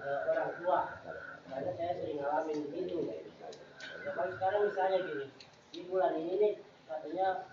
eh, 0.00 0.20
orang 0.32 0.50
tua. 0.56 0.80
Karena 1.52 1.72
saya 1.76 1.92
sering 2.00 2.16
ngalamin 2.16 2.58
begitu. 2.72 3.12
Ya 3.12 4.10
kalau 4.16 4.32
sekarang 4.40 4.72
misalnya 4.72 4.98
gini 5.04 5.26
di 5.68 5.80
bulan 5.84 6.16
ini 6.16 6.34
nih 6.40 6.52
katanya 6.88 7.44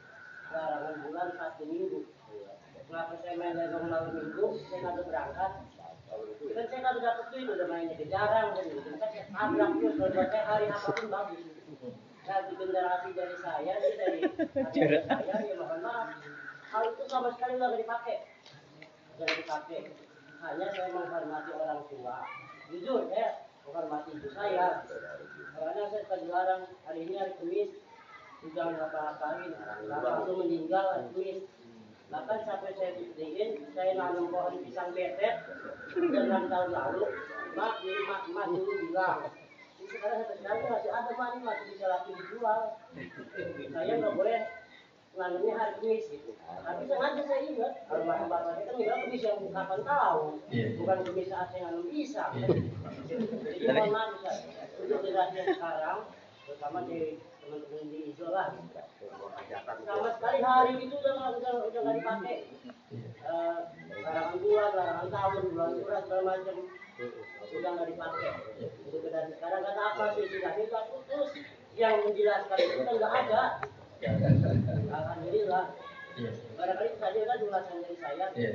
larangan 0.48 0.96
bulan 1.04 1.28
satu 1.36 1.64
minggu. 1.68 2.00
Kenapa 2.88 3.14
saya 3.20 3.36
main 3.36 3.60
lenong 3.60 3.92
malam 3.92 4.16
minggu? 4.24 4.56
Saya 4.72 4.88
nggak 4.88 5.04
berangkat. 5.04 5.52
Kan 6.48 6.66
saya 6.72 6.80
nggak 6.80 6.94
ada 6.96 7.02
dapet 7.12 7.26
duit 7.36 7.48
udah 7.52 7.68
mainnya 7.68 8.08
jarang. 8.08 8.56
Kan 8.56 8.72
gitu 8.72 8.88
kan 8.88 9.12
saya 9.12 9.28
tabrak 9.36 9.70
terus 9.84 9.96
kalau 10.00 10.28
saya 10.32 10.44
hari 10.48 10.66
apa 10.72 10.90
pun 10.96 11.08
bagus 11.12 11.44
di 12.24 12.54
generasi 12.56 13.10
dari 13.12 13.36
saya 13.44 13.74
sih 13.84 13.94
dari 14.00 14.20
adik 14.64 15.04
saya 15.12 15.36
ya 15.44 15.56
mohon 15.60 15.80
maaf. 15.84 16.16
Hal 16.72 16.84
itu 16.96 17.04
sama 17.12 17.30
sekali 17.36 17.60
nggak 17.60 17.76
dipakai. 17.84 18.18
Nggak 19.20 19.32
dipakai. 19.44 19.80
Hanya 20.40 20.68
saya 20.72 20.90
menghormati 20.96 21.52
orang 21.52 21.84
tua. 21.92 22.24
Jujur 22.72 23.12
saya 23.12 23.44
menghormati 23.68 24.16
ibu 24.16 24.30
saya. 24.32 24.88
Karena 25.54 25.84
saya 25.92 26.02
suka 26.08 26.16
dilarang 26.24 26.64
hari 26.88 27.00
ini 27.04 27.14
hari 27.20 27.36
Kamis 27.44 27.72
jangan 28.52 28.76
apa-apain 28.76 29.56
bapak 29.88 30.24
lu 30.24 30.34
meninggal 30.48 30.86
hari 30.96 31.08
Kamis. 31.12 31.40
Bahkan 32.08 32.40
sampai 32.48 32.72
saya 32.80 32.92
buktiin 33.04 33.68
saya 33.76 34.00
nanam 34.00 34.32
pohon 34.32 34.64
pisang 34.64 34.96
betet. 34.96 35.44
Enam 36.00 36.48
tahun 36.48 36.70
lalu 36.72 37.04
mak 37.52 37.84
mak 37.84 38.24
mak 38.32 38.46
dulu 38.48 38.72
bilang 38.80 39.28
sekarang 39.94 40.18
sampai 40.26 40.38
sekarang 40.42 40.60
masih 40.68 40.92
ada 40.92 41.12
mak 41.14 41.30
ini 41.38 41.42
masih 41.46 41.66
bisa 41.70 41.86
lagi 41.88 42.12
dijual 42.18 42.60
saya 43.74 43.94
nggak 44.02 44.16
boleh 44.18 44.40
nanamnya 45.14 45.54
hari 45.54 45.74
Kamis 45.78 46.10
gitu 46.10 46.34
tapi 46.42 46.90
sengaja 46.90 47.22
saya 47.22 47.42
ingat. 47.46 47.74
Kalau 47.86 48.02
bapak 48.02 48.28
bapak 48.34 48.54
kita 48.66 48.72
nggak 48.74 48.98
Kamis 49.06 49.22
yang 49.22 49.38
kapan 49.54 49.82
tahu 49.86 50.22
Iya. 50.50 50.66
bukan 50.82 50.98
Kamis 51.06 51.28
saat 51.30 51.48
saya 51.54 51.62
nanam 51.70 51.86
pisang 51.86 52.34
jadi 52.34 53.66
mohon 53.78 53.90
maaf 53.94 54.10
Ustaz. 54.18 54.38
Untuk 54.82 55.06
yang 55.06 55.30
sekarang 55.54 56.00
terutama 56.44 56.80
di 56.90 57.22
teman-teman 57.40 57.84
di 57.88 58.00
Isola 58.10 58.58
sama 59.84 60.10
sekali 60.18 60.40
hari 60.42 60.74
itu 60.80 60.96
udah 60.96 61.14
udah 61.38 61.54
udah 61.70 61.80
nggak 61.84 61.96
dipakai 62.00 62.38
Eh, 63.24 63.58
larangan 64.06 64.38
bulan 64.38 64.70
larangan 64.78 65.08
tahun 65.10 65.44
bulan 65.56 65.70
surat 65.82 66.02
segala 66.06 66.24
macam 66.38 66.58
sudah 67.50 67.70
nggak 67.74 67.88
dipakai 67.90 68.30
untuk 68.86 69.02
sekarang 69.10 69.62
kata 69.66 69.82
apa 69.82 70.04
sih 70.14 70.26
sudah 70.30 70.54
itu 70.60 70.78
putus 70.92 71.30
yang 71.74 71.96
menjelaskan 72.06 72.58
itu 72.62 72.82
kan 72.86 72.94
nggak 73.00 73.14
ada 73.26 73.42
alhamdulillah 74.92 75.66
Iya. 76.14 76.30
barangkali 76.54 76.90
itu 76.94 76.98
saja 77.02 77.20
kan 77.26 77.38
ulasan 77.42 77.78
dari 77.82 77.98
saya 77.98 78.26
Iya. 78.38 78.52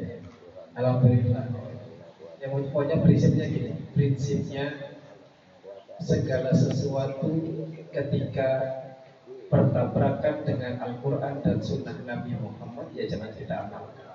Alhamdulillah. 0.78 1.44
Yang 2.38 2.50
pokoknya 2.70 2.96
prinsipnya 3.02 3.46
gini, 3.50 3.70
prinsipnya 3.98 4.64
segala 5.98 6.54
sesuatu 6.54 7.34
ketika 7.90 8.50
bertabrakan 9.48 10.44
dengan 10.44 10.76
Al-Quran 10.84 11.40
dan 11.40 11.56
Sunnah 11.64 11.96
Nabi 12.04 12.36
Muhammad 12.36 12.92
ya 12.92 13.08
jangan 13.08 13.32
kita 13.32 13.54
amalkan. 13.68 14.08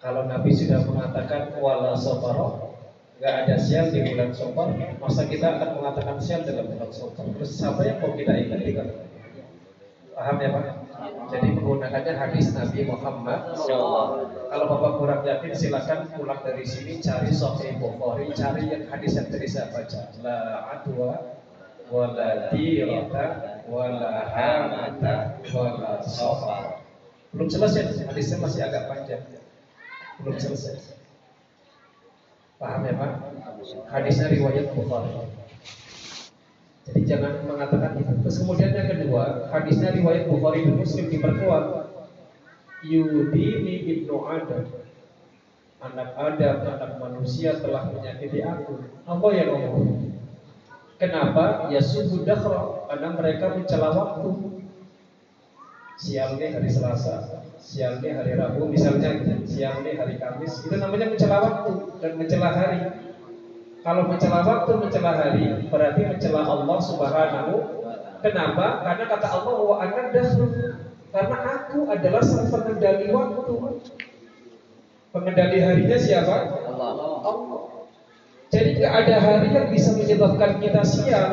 Kalau 0.00 0.24
Nabi 0.24 0.50
sudah 0.56 0.80
mengatakan 0.88 1.60
wala 1.60 1.92
sofaro, 1.92 2.72
nggak 3.20 3.34
ada 3.44 3.56
sial 3.60 3.92
di 3.92 4.00
bulan 4.00 4.32
sofar, 4.32 4.72
masa 4.96 5.28
kita 5.28 5.60
akan 5.60 5.70
mengatakan 5.76 6.16
sial 6.16 6.40
dalam 6.40 6.72
bulan 6.72 6.88
sofar? 6.88 7.28
Terus 7.36 7.50
siapa 7.52 7.84
yang 7.84 8.00
mau 8.00 8.16
kita 8.16 8.32
ikuti 8.40 8.72
kan? 8.72 8.88
Paham 10.16 10.36
ya 10.40 10.48
Pak? 10.56 10.64
Jadi 11.32 11.48
menggunakannya 11.56 12.12
hadis 12.12 12.52
Nabi 12.52 12.84
Muhammad 12.84 13.56
Kalau 13.56 14.66
Bapak 14.68 14.92
kurang 15.00 15.22
yakin 15.24 15.52
silakan 15.56 16.12
pulang 16.12 16.44
dari 16.44 16.64
sini 16.66 17.00
cari 17.00 17.32
Sahih 17.32 17.80
Bukhari, 17.80 18.28
cari 18.36 18.68
yang 18.68 18.84
hadis 18.88 19.16
yang 19.16 19.32
tadi 19.32 19.48
saya 19.48 19.72
baca. 19.72 20.00
La 20.20 20.40
adwa 20.76 21.39
wala 21.90 22.48
dirata 22.54 23.26
wala 23.66 24.24
hamata 24.30 25.38
wala 25.50 26.02
safar. 26.06 26.80
Belum 27.30 27.46
selesai, 27.46 28.06
hadisnya 28.10 28.42
masih 28.42 28.60
agak 28.66 28.90
panjang. 28.90 29.22
Belum 30.22 30.34
selesai. 30.34 30.98
Paham 32.58 32.82
ya 32.86 32.94
Pak? 32.98 33.12
Hadisnya 33.90 34.26
riwayat 34.34 34.74
Bukhari. 34.74 35.14
Jadi 36.90 37.00
jangan 37.06 37.46
mengatakan 37.46 38.02
itu. 38.02 38.12
Terus 38.26 38.36
kemudian 38.42 38.74
yang 38.74 38.88
kedua, 38.90 39.46
hadisnya 39.54 39.94
riwayat 39.94 40.26
Bukhari 40.26 40.66
dan 40.66 40.74
Muslim 40.74 41.06
diperkuat. 41.06 41.64
Yudini 42.80 43.76
ibnu 43.84 44.24
Adam 44.24 44.64
Anak 45.80 46.16
Adam, 46.16 46.56
anak 46.64 46.92
manusia 46.96 47.60
telah 47.60 47.92
menyakiti 47.92 48.40
aku 48.40 48.84
Apa 49.04 49.28
yang 49.32 49.52
ngomong? 49.52 50.09
Kenapa? 51.00 51.72
Ya 51.72 51.80
subuh 51.80 52.28
dakhra 52.28 52.84
Karena 52.92 53.08
mereka 53.16 53.56
mencela 53.56 53.88
waktu 53.96 54.30
Siangnya 55.96 56.60
hari 56.60 56.68
Selasa 56.68 57.40
Siangnya 57.56 58.20
hari 58.20 58.36
Rabu 58.36 58.68
Misalnya 58.68 59.16
siangnya 59.48 59.96
hari 59.96 60.20
Kamis 60.20 60.68
Itu 60.68 60.76
namanya 60.76 61.08
mencela 61.08 61.40
waktu 61.40 61.72
Dan 62.04 62.12
mencela 62.20 62.52
hari 62.52 62.80
Kalau 63.80 64.12
mencela 64.12 64.44
waktu, 64.44 64.72
mencela 64.76 65.12
hari 65.16 65.44
Berarti 65.72 66.00
mencela 66.04 66.44
Allah 66.44 66.78
subhanahu 66.84 67.54
Kenapa? 68.20 68.84
Karena 68.84 69.04
kata 69.08 69.28
Allah 69.32 69.56
Wa 69.64 69.76
ana 69.80 70.12
karena 71.10 71.36
aku 71.42 71.90
adalah 71.90 72.22
sang 72.22 72.46
pengendali 72.54 73.10
waktu. 73.10 73.54
Pengendali 75.10 75.58
harinya 75.58 75.98
siapa? 75.98 76.59
Allah. 78.80 78.88
Allah. 78.88 78.88
Nggak 78.88 78.94
ada 78.96 79.16
hari 79.20 79.48
yang 79.52 79.68
bisa 79.68 79.90
menyebabkan 79.92 80.56
kita 80.56 80.80
sial. 80.80 81.30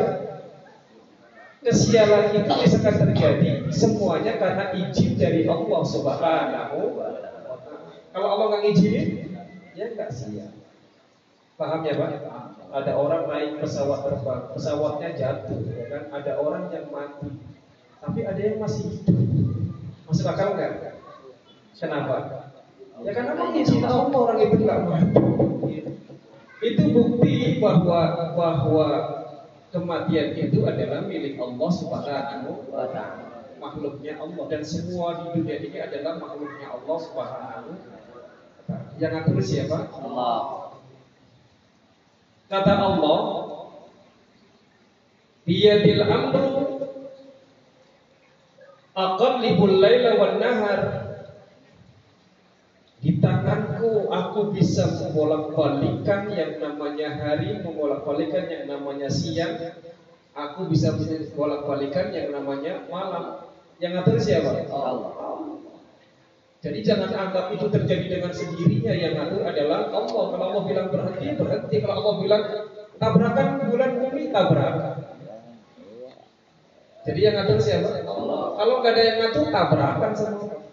Kesialan 1.63 2.31
itu 2.35 2.51
bisa 2.63 2.77
terjadi 2.79 3.67
semuanya 3.71 4.35
karena 4.35 4.71
izin 4.75 5.15
dari 5.15 5.47
Allah 5.47 5.81
Subhanahu. 5.83 6.79
Kalau 8.11 8.27
Allah 8.35 8.45
nggak 8.51 8.61
ngizinin, 8.67 9.07
ya 9.75 9.85
nggak 9.95 10.11
sial. 10.11 10.51
Paham 11.55 11.87
ya 11.87 11.95
Pak? 11.95 12.11
Ada 12.67 12.91
orang 12.99 13.31
naik 13.31 13.63
pesawat 13.63 14.03
terbang, 14.03 14.43
pesawatnya 14.51 15.09
jatuh, 15.15 15.59
ya 15.71 15.85
kan? 15.87 16.03
Ada 16.11 16.31
orang 16.35 16.67
yang 16.67 16.91
mati, 16.91 17.31
tapi 18.03 18.27
ada 18.27 18.41
yang 18.43 18.59
masih 18.59 18.91
hidup. 18.91 19.17
Masuk 20.03 20.27
akal 20.27 20.51
nggak? 20.51 20.99
Kenapa? 21.79 22.15
Ya 23.07 23.11
karena 23.15 23.33
mengizin 23.39 23.87
Allah 23.87 24.11
orang 24.11 24.39
itu 24.43 24.55
nggak 24.67 24.81
mati. 24.83 25.19
Itu 26.57 26.83
bukti 26.89 27.61
bahwa 27.61 28.33
bahwa 28.33 28.87
kematian 29.69 30.33
itu 30.33 30.65
adalah 30.65 31.05
milik 31.05 31.37
Allah 31.37 31.69
Subhanahu 31.69 32.49
wa 32.73 32.85
taala. 32.89 33.45
Makhluknya 33.57 34.17
Allah 34.21 34.45
dan 34.49 34.61
semua 34.65 35.21
di 35.21 35.41
dunia 35.41 35.57
ini 35.61 35.77
adalah 35.77 36.17
makhluknya 36.17 36.67
Allah 36.73 36.97
Subhanahu 36.97 37.69
wa 37.73 37.79
taala. 38.65 38.89
Yang 38.97 39.11
ngatur 39.13 39.37
siapa? 39.45 39.77
Allah. 39.93 40.39
Kata 42.47 42.73
Allah, 42.79 43.19
Biyadil 45.47 46.03
amru 46.03 46.43
aqallibul 48.91 49.79
laila 49.79 50.19
wan 50.19 50.33
nahar 50.43 50.79
Aku 53.77 54.09
aku 54.09 54.39
bisa 54.57 54.89
membolak-balikan 54.89 56.33
yang 56.33 56.57
namanya 56.57 57.13
hari, 57.13 57.61
membolak-balikan 57.61 58.49
yang 58.49 58.65
namanya 58.65 59.05
siang. 59.05 59.53
Aku 60.33 60.65
bisa 60.65 60.97
membolak-balikan 60.97 62.09
yang 62.09 62.33
namanya 62.33 62.89
malam. 62.89 63.45
Yang 63.77 63.91
ngatur 64.01 64.17
siapa? 64.17 64.65
Allah. 64.73 65.13
Jadi 66.57 66.81
jangan 66.81 67.13
anggap 67.13 67.53
itu 67.53 67.69
terjadi 67.69 68.17
dengan 68.17 68.33
sendirinya 68.33 68.93
yang 68.97 69.13
ngatur 69.13 69.45
adalah 69.45 69.93
Allah. 69.93 70.25
Kalau 70.33 70.45
Allah 70.49 70.63
bilang 70.65 70.87
berhenti, 70.89 71.27
berhenti. 71.37 71.75
Kalau 71.77 71.95
Allah 72.01 72.15
bilang 72.17 72.43
tabrakan 72.97 73.47
bulan 73.69 73.91
bumi, 74.01 74.33
tabrakan. 74.33 75.05
Jadi 77.05 77.19
yang 77.21 77.35
ngatur 77.37 77.61
siapa? 77.61 77.93
Allah. 78.09 78.57
Kalau 78.57 78.73
nggak 78.81 78.93
ada 78.97 79.03
yang 79.05 79.17
ngatur, 79.21 79.45
tabrakan 79.53 80.13
semua. 80.17 80.66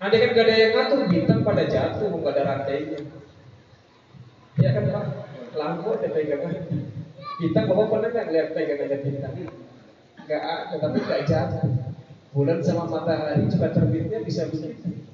Nanti 0.00 0.16
kan 0.16 0.28
nggak 0.32 0.46
ada 0.48 0.54
yang 0.56 0.72
ngatur, 0.72 1.00
bintang 1.12 1.40
pada 1.44 1.64
jatuh, 1.68 2.08
nggak 2.08 2.32
ada 2.32 2.42
rantainya. 2.48 2.98
Ya 4.56 4.70
kan 4.72 4.84
Pak? 4.88 5.04
Lampu 5.60 5.88
ada 5.92 6.08
pegangan. 6.08 6.56
Bintang 7.36 7.64
bapak 7.68 7.86
pernah 7.92 8.08
nggak 8.08 8.26
lihat 8.32 8.48
pegangannya 8.56 8.98
bintang? 9.04 9.34
Nggak 10.24 10.42
ada, 10.42 10.74
tapi 10.80 10.98
nggak 11.04 11.22
jatuh. 11.28 11.68
Bulan 12.32 12.64
sama 12.64 12.88
matahari 12.88 13.44
juga 13.52 13.76
terbitnya 13.76 14.24
bisa 14.24 14.48
begitu. 14.48 15.04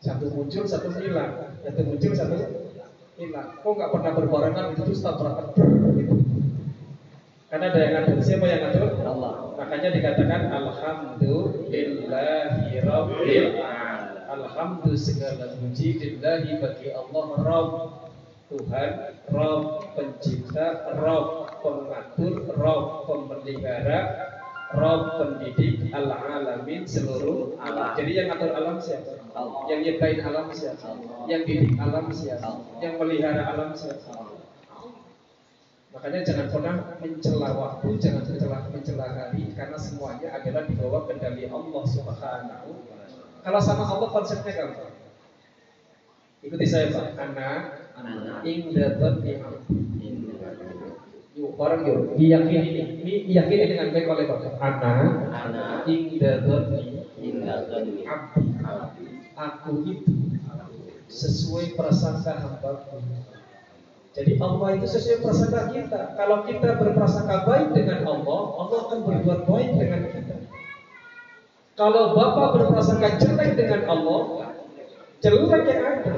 Satu 0.00 0.32
muncul, 0.32 0.64
satu 0.64 0.88
hilang. 0.96 1.60
Satu 1.60 1.80
muncul, 1.84 2.12
satu 2.16 2.36
hilang. 3.20 3.48
Kok 3.60 3.72
nggak 3.76 3.92
pernah 3.92 4.12
berbarengan 4.16 4.72
itu 4.72 4.80
terus 4.80 5.04
tabrakan? 5.04 5.52
Karena 7.52 7.66
ada 7.68 7.78
yang 7.84 7.92
ngatur. 8.00 8.16
Siapa 8.24 8.44
yang 8.48 8.60
ngatur? 8.64 8.95
Allah. 9.16 9.56
Makanya 9.56 9.88
dikatakan 9.96 10.52
Alhamdulillahi 10.52 12.84
Rabbil 12.84 13.56
Alamin. 13.56 14.04
Alhamdulillah 14.26 14.98
segala 15.00 15.54
puji 15.56 15.96
lillahi 15.96 16.60
bagi 16.60 16.92
Allah 16.92 17.26
Rabb 17.40 18.04
Tuhan, 18.52 19.16
Rabb 19.32 19.96
pencipta, 19.96 20.92
Rabb 20.92 21.56
pengatur, 21.64 22.44
Rabb 22.52 23.08
pemelihara, 23.08 24.28
Rabb 24.76 25.16
pendidik 25.16 25.88
al-alamin 25.94 26.84
seluruh 26.84 27.56
alam. 27.62 27.94
Jadi 27.96 28.12
yang 28.18 28.28
ngatur 28.34 28.50
alam 28.52 28.76
siapa? 28.82 29.14
Allah. 29.32 29.62
Yang 29.72 29.80
nyiptain 29.86 30.18
alam 30.20 30.50
siapa? 30.52 30.90
Yang 31.30 31.42
didik 31.46 31.78
alam 31.78 32.10
siapa? 32.12 32.50
Yang 32.82 32.94
melihara 33.00 33.42
alam 33.46 33.70
siapa? 33.78 34.25
Makanya 35.96 36.20
jangan 36.28 36.46
pernah 36.52 36.74
mencela 37.00 37.56
waktu, 37.56 37.88
jangan 37.96 38.28
mencela 38.28 38.68
mencela 38.68 39.06
hari, 39.16 39.48
karena 39.56 39.80
semuanya 39.80 40.28
adalah 40.36 40.68
di 40.68 40.76
bawah 40.76 41.08
kendali 41.08 41.48
Allah 41.48 41.84
Subhanahu. 41.88 42.70
Kalau 43.40 43.60
sama 43.64 43.88
Allah 43.88 44.08
konsepnya 44.12 44.52
gampang. 44.52 44.92
Ikuti 46.44 46.66
saya 46.68 46.92
Pak. 46.92 47.16
Anak, 47.16 47.60
Anak. 47.96 48.44
ingdatat 48.44 49.24
Yuk, 51.36 51.52
bareng 51.56 51.82
yuk. 51.88 52.00
Diyakini. 52.20 53.00
Ini 53.00 53.14
diyakini 53.32 53.64
dengan 53.64 53.88
baik 53.96 54.08
oleh 54.08 54.24
Bapak. 54.28 54.60
Anak, 54.60 55.32
Anak. 55.32 55.88
Indah 55.88 56.44
abdi. 56.44 58.04
Aku 59.36 59.72
itu 59.84 60.12
sesuai 61.08 61.72
prasangka 61.76 62.36
hambaku. 62.36 63.00
Jadi 64.16 64.40
Allah 64.40 64.68
itu 64.80 64.86
sesuai 64.88 65.20
prasangka 65.20 65.76
kita. 65.76 66.16
Kalau 66.16 66.40
kita 66.48 66.80
berprasangka 66.80 67.44
baik 67.44 67.76
dengan 67.76 68.00
Allah, 68.08 68.40
Allah 68.64 68.78
akan 68.88 68.98
berbuat 69.04 69.40
baik 69.44 69.70
dengan 69.76 70.00
kita. 70.08 70.36
Kalau 71.76 72.16
Bapak 72.16 72.56
berprasangka 72.56 73.20
jelek 73.20 73.60
dengan 73.60 73.84
Allah, 73.92 74.20
jelek 75.20 75.62
yang 75.68 75.82
ada. 75.84 76.14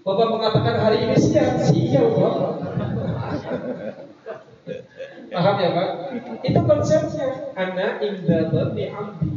Bapak 0.00 0.28
mengatakan 0.32 0.76
hari 0.80 1.04
ini 1.04 1.16
siang, 1.20 1.60
siang 1.60 2.16
Bapak. 2.16 2.64
Paham 5.36 5.56
ya 5.60 5.70
Pak? 5.76 5.90
Itu 6.48 6.60
konsepnya. 6.64 7.52
Anak 7.60 8.00
indah 8.00 8.48
dhanni 8.48 8.88
amdi. 8.88 9.28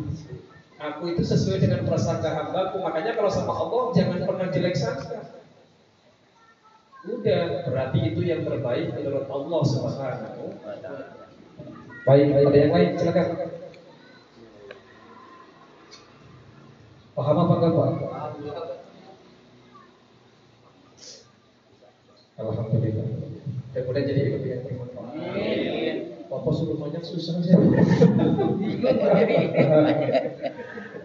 Aku 0.80 1.12
itu 1.12 1.28
sesuai 1.28 1.60
dengan 1.60 1.84
prasangka 1.84 2.32
hambaku. 2.32 2.80
Makanya 2.80 3.20
kalau 3.20 3.28
sama 3.28 3.52
Allah 3.52 3.92
jangan 3.92 4.24
pernah 4.24 4.48
jelek 4.48 4.80
sangka. 4.80 5.39
Udah, 7.00 7.64
berarti 7.64 8.12
itu 8.12 8.22
yang 8.28 8.44
terbaik 8.44 8.92
menurut 8.92 9.24
Allah 9.32 9.62
Subhanahu 9.64 10.52
wa 10.52 10.76
taala. 10.84 11.16
Baik, 12.04 12.28
ada 12.36 12.58
yang 12.60 12.72
lain 12.76 12.90
silakan. 13.00 13.28
Paham 17.16 17.38
apa 17.40 17.54
enggak, 17.56 17.72
Pak? 17.72 17.90
Alhamdulillah. 22.40 23.08
Dan 23.72 23.82
mudah 23.88 24.02
jadi 24.04 24.20
ilmu 24.36 24.48
yang 24.48 24.62
bermanfaat. 24.68 25.16
Bapak 26.30 26.52
suruh 26.52 26.78
banyak 26.84 27.04
susah 27.08 27.36
sih. 27.40 27.56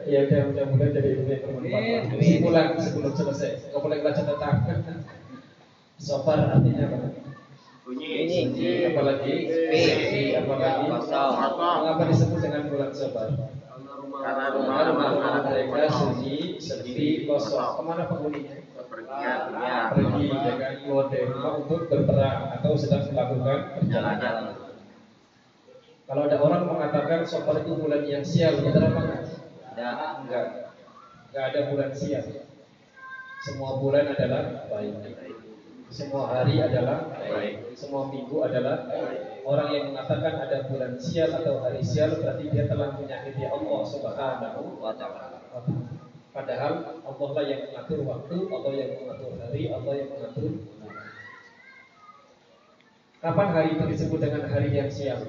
Ya, 0.05 0.28
udah 0.28 0.53
mudah-mudahan 0.53 0.92
jadi 0.92 1.09
ilmu 1.16 1.28
yang 1.32 1.42
bermanfaat. 1.49 2.03
Kesimpulan 2.18 2.66
sebelum 2.82 3.12
selesai. 3.14 3.72
Kau 3.72 3.80
boleh 3.80 4.05
baca 4.05 4.20
tentang 4.20 4.57
Sopar 5.99 6.38
artinya 6.51 6.84
apa? 6.90 6.99
Bunyi. 7.84 8.26
Apalagi 8.90 9.32
Pi. 9.49 10.34
apalagi 10.34 10.84
Kosong. 10.88 11.32
Mengapa 11.36 12.03
disebut 12.09 12.38
dengan 12.40 12.62
bulan 12.72 12.90
Sopar? 12.90 13.28
Karena 14.24 14.45
Karena 14.55 14.57
rumah-rumah 14.57 15.42
mereka 15.45 15.90
sunyi, 15.90 16.57
sepi, 16.57 17.28
kosong. 17.28 17.76
Ke 17.76 17.82
mana 17.84 18.09
penghuninya? 18.09 18.57
Ya. 19.61 19.92
Pergi 19.92 20.32
dengan 20.32 20.72
keluar 20.80 21.07
dari 21.12 21.26
rumah 21.28 21.53
untuk 21.61 21.92
berperang 21.92 22.57
atau 22.57 22.72
sedang 22.78 23.05
melakukan 23.11 23.59
perjalanan. 23.76 24.55
Kalau 26.05 26.22
ada 26.24 26.36
orang 26.40 26.62
mengatakan 26.68 27.20
Sopar 27.28 27.61
itu 27.64 27.74
bulan 27.76 28.07
yang 28.07 28.24
sial, 28.24 28.61
benar 28.64 28.92
apa 28.92 29.01
enggak? 29.03 29.22
Enggak. 30.24 30.47
Enggak 31.28 31.45
ada 31.53 31.61
bulan 31.68 31.90
sial. 31.92 32.24
Semua 33.45 33.76
bulan 33.76 34.09
adalah 34.09 34.68
baik. 34.72 35.34
Semua 35.93 36.24
hari 36.32 36.61
adalah 36.61 37.12
baik. 37.12 37.76
Semua 37.76 38.09
minggu 38.09 38.37
adalah 38.41 38.89
baik. 38.89 39.45
Orang 39.45 39.68
yang 39.76 39.93
mengatakan 39.93 40.41
ada 40.41 40.64
bulan 40.64 40.97
sial 40.97 41.28
atau 41.37 41.61
hari 41.61 41.85
sial 41.85 42.16
berarti 42.16 42.49
dia 42.49 42.64
telah 42.64 42.97
menyakiti 42.97 43.45
Allah 43.45 43.80
Subhanahu 43.85 44.80
Wa 44.80 44.93
ta'ala. 44.97 45.39
Padahal 46.35 46.72
Allah 47.07 47.28
lah 47.30 47.45
yang 47.47 47.61
mengatur 47.70 48.01
waktu, 48.03 48.37
Allah 48.51 48.72
yang 48.74 48.91
mengatur 48.99 49.32
hari, 49.39 49.62
Allah 49.70 49.93
yang 49.95 50.09
mengatur. 50.11 50.51
Kapan 53.22 53.49
hari 53.55 53.68
itu 53.78 53.85
disebut 53.89 54.18
dengan 54.20 54.43
hari 54.51 54.68
yang 54.74 54.91
sial? 54.91 55.20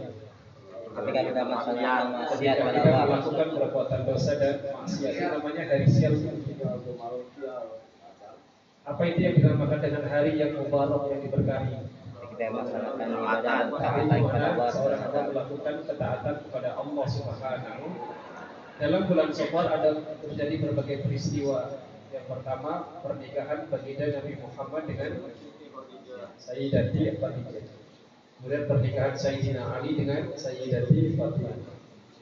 Ketika 0.95 1.22
kita 1.28 1.41
maksiat 1.43 2.06
pada 2.39 2.72
kita 2.72 2.89
Allah. 2.89 3.20
melakukan 3.20 3.47
perbuatan 3.51 4.01
dosa 4.08 4.32
dan 4.39 4.56
maksiat 4.72 5.12
itu 5.12 5.28
namanya 5.28 5.64
hari 5.68 5.88
sial. 5.91 6.16
Apa 8.86 9.01
itu 9.09 9.17
yang 9.17 9.33
dinamakan 9.33 9.81
dengan 9.81 10.03
hari 10.05 10.38
yang 10.38 10.61
mubarak 10.61 11.09
yang 11.09 11.21
diberkahi? 11.25 11.89
Kita 12.36 12.53
melaksanakan 12.53 13.07
ibadah 13.17 13.57
dan 13.73 14.05
di 14.05 14.17
kepada 14.21 14.45
Allah. 14.53 14.69
akan 15.09 15.23
melakukan 15.33 15.75
ketaatan 15.89 16.36
kepada 16.45 16.69
Allah 16.77 17.05
Subhanahu. 17.09 17.86
Dalam 18.75 19.01
bulan 19.09 19.29
Safar 19.33 19.65
ada 19.73 19.89
terjadi 20.21 20.55
berbagai 20.69 21.01
peristiwa. 21.01 21.81
Yang 22.13 22.25
pertama 22.29 23.01
pernikahan 23.01 23.65
baginda 23.73 24.05
Nabi 24.21 24.33
Muhammad 24.38 24.83
dengan 24.86 25.11
Sayyidati 26.38 26.99
Khadijah. 27.17 27.65
Kemudian 28.38 28.63
pernikahan 28.69 29.15
Sayyidina 29.17 29.81
Ali 29.81 29.97
dengan 29.97 30.29
Sayyidati 30.38 31.17
Fatimah. 31.17 31.57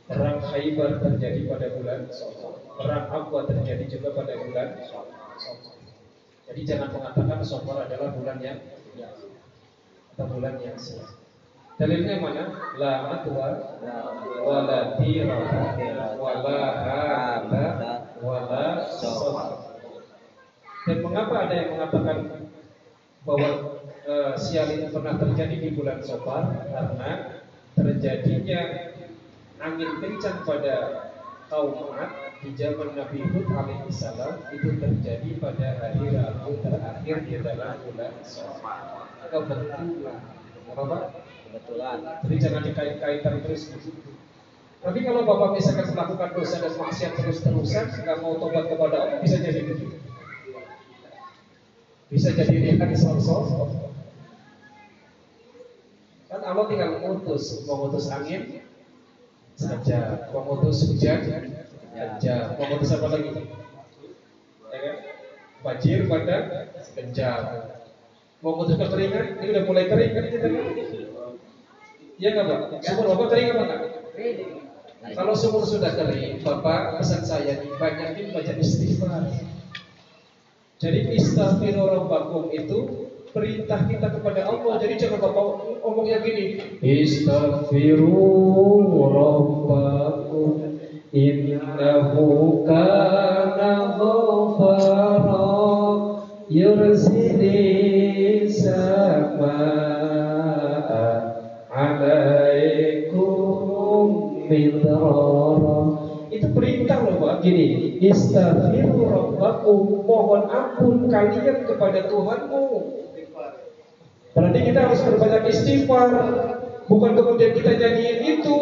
Perang 0.08 0.40
Khaybar 0.40 1.04
terjadi 1.04 1.44
pada 1.44 1.68
bulan 1.76 2.08
Safar. 2.08 2.56
Perang 2.80 3.06
Aqwa 3.12 3.52
terjadi 3.52 3.84
juga 4.00 4.16
pada 4.16 4.34
bulan 4.40 4.80
Safar. 4.88 5.13
Jadi 6.54 6.70
jangan 6.70 6.94
mengatakan 6.94 7.42
Safar 7.42 7.90
adalah 7.90 8.14
bulan 8.14 8.38
yang 8.38 8.62
atau 10.14 10.30
bulan 10.30 10.62
yang 10.62 10.78
sial. 10.78 11.18
Dalilnya 11.82 12.22
mana? 12.22 12.46
La 12.78 12.94
atwa 13.18 13.58
wala 14.46 15.02
tira 15.02 15.34
wala 16.22 16.62
hada 16.78 17.66
wala 18.22 18.86
safar. 18.86 19.82
Dan 20.86 21.02
mengapa 21.02 21.50
ada 21.50 21.54
yang 21.58 21.70
mengatakan 21.74 22.18
bahwa 23.26 23.50
eh, 24.06 24.34
sial 24.38 24.70
itu 24.70 24.94
pernah 24.94 25.18
terjadi 25.18 25.56
di 25.58 25.70
bulan 25.74 26.06
Safar? 26.06 26.70
Karena 26.70 27.42
terjadinya 27.74 28.62
angin 29.58 29.92
kencang 29.98 30.46
pada 30.46 30.76
kaum 31.54 31.94
Ad 31.94 32.10
di 32.42 32.50
zaman 32.58 32.98
Nabi 32.98 33.22
Hud 33.30 33.46
alaihissalam 33.46 34.42
itu 34.58 34.74
terjadi 34.82 35.30
pada 35.38 35.78
hari 35.78 36.10
Rabu 36.10 36.58
terakhir 36.66 37.30
di 37.30 37.38
dalam 37.46 37.78
bulan 37.86 38.14
Safar. 38.26 39.06
Kebetulan, 39.30 39.86
apa 40.74 40.82
Pak? 40.82 41.04
Kebetulan. 41.46 41.98
Jadi 42.26 42.36
jangan 42.42 42.62
dikait-kaitan 42.66 43.36
terus 43.46 43.70
begitu. 43.70 44.12
Tapi 44.82 45.00
kalau 45.06 45.22
Bapak 45.30 45.50
misalkan 45.54 45.94
melakukan 45.94 46.30
dosa 46.34 46.58
dan 46.58 46.74
maksiat 46.74 47.12
terus-terusan, 47.22 47.86
nggak 48.02 48.18
mau 48.20 48.34
tobat 48.42 48.66
kepada 48.68 48.98
Allah, 48.98 49.18
bisa 49.22 49.38
jadi 49.38 49.62
begitu. 49.62 49.98
Bisa 52.10 52.34
jadi 52.34 52.56
lihat 52.58 52.90
sosok. 52.98 53.94
Kan 56.34 56.42
Allah 56.42 56.66
tinggal 56.66 56.98
mengutus, 56.98 57.62
mengutus 57.70 58.10
angin 58.10 58.63
saja, 59.64 60.28
mengutus 60.36 60.84
hujan 60.92 61.20
saja, 61.96 62.36
mengutus 62.60 62.92
apa 62.92 63.08
lagi? 63.08 63.32
Ya 64.68 64.78
kan? 64.84 64.96
Banjir 65.64 66.00
pada 66.12 66.68
sekejap. 66.84 67.42
Mengutus 68.44 68.76
kekeringan, 68.76 69.40
ini 69.40 69.48
udah 69.56 69.64
mulai 69.64 69.88
kering 69.88 70.12
kan 70.12 70.26
kita 70.28 70.48
kan? 70.52 70.66
Iya 72.20 72.30
nggak 72.36 72.46
pak? 72.46 72.60
Sumur 72.84 73.06
bapak 73.16 73.28
kering 73.32 73.48
apa 73.56 73.64
nggak? 73.64 73.82
Kalau 75.16 75.34
sumur 75.36 75.64
sudah 75.64 75.92
kering, 75.96 76.44
bapak 76.44 77.00
pesan 77.00 77.24
saya 77.24 77.60
nih 77.64 77.72
banyakin 77.80 78.36
baca 78.36 78.52
istighfar. 78.60 79.24
Jadi 80.84 81.16
istighfar 81.16 82.52
itu 82.52 83.13
perintah 83.34 83.90
kita 83.90 84.14
kepada 84.14 84.46
Allah. 84.46 84.78
Jadi 84.78 84.94
jangan 85.02 85.26
bapak 85.26 85.82
omongnya 85.82 86.22
gini. 86.22 86.62
Istighfiru 86.80 88.14
rabbakum 89.10 90.78
innahu 91.10 92.62
kana 92.70 93.98
ghafara 93.98 95.50
yursilis 96.48 98.62
samaa 98.62 99.74
alaikum 101.74 103.18
midrara 104.46 105.74
itu 106.34 106.50
perintah 106.50 106.98
loh 107.06 107.22
Pak 107.22 107.46
gini 107.46 107.98
istaghfiru 108.02 109.06
rabbakum 109.06 110.02
mohon 110.06 110.50
ampun 110.50 111.10
kalian 111.10 111.66
kepada 111.66 112.10
Tuhanmu 112.10 112.66
berarti 114.34 114.60
kita 114.66 114.90
harus 114.90 115.06
berbanyak 115.06 115.54
istighfar. 115.54 116.10
Bukan 116.84 117.16
kemudian 117.16 117.56
kita 117.56 117.80
nyanyiin 117.80 118.20
itu. 118.42 118.60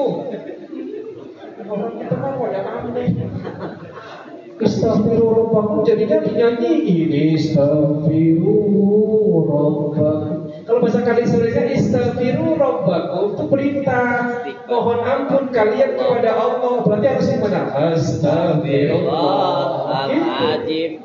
Orang 1.71 1.95
kita 1.97 2.15
kan 2.19 2.35
pada 2.37 2.61
aneh. 2.83 3.07
Istaghfiru 4.61 5.33
rabbakum 5.33 5.81
jadinya 5.81 6.21
dinyanyiin. 6.21 7.33
Istaghfiru 7.33 8.53
rabbakum 9.49 10.53
Kalau 10.61 10.85
bahasa 10.85 11.01
kalian 11.01 11.25
sebenarnya 11.25 11.73
Istaghfiru 11.73 12.61
rabbakum 12.61 13.33
itu 13.33 13.49
perintah. 13.49 14.45
Mohon 14.69 15.01
ampun 15.01 15.49
kalian 15.49 15.97
kepada 15.97 16.37
Allah. 16.37 16.85
Berarti 16.85 17.09
harus 17.09 17.25
gimana? 17.25 17.73
Astagfirullah. 17.73 20.13
Azim. 20.61 21.01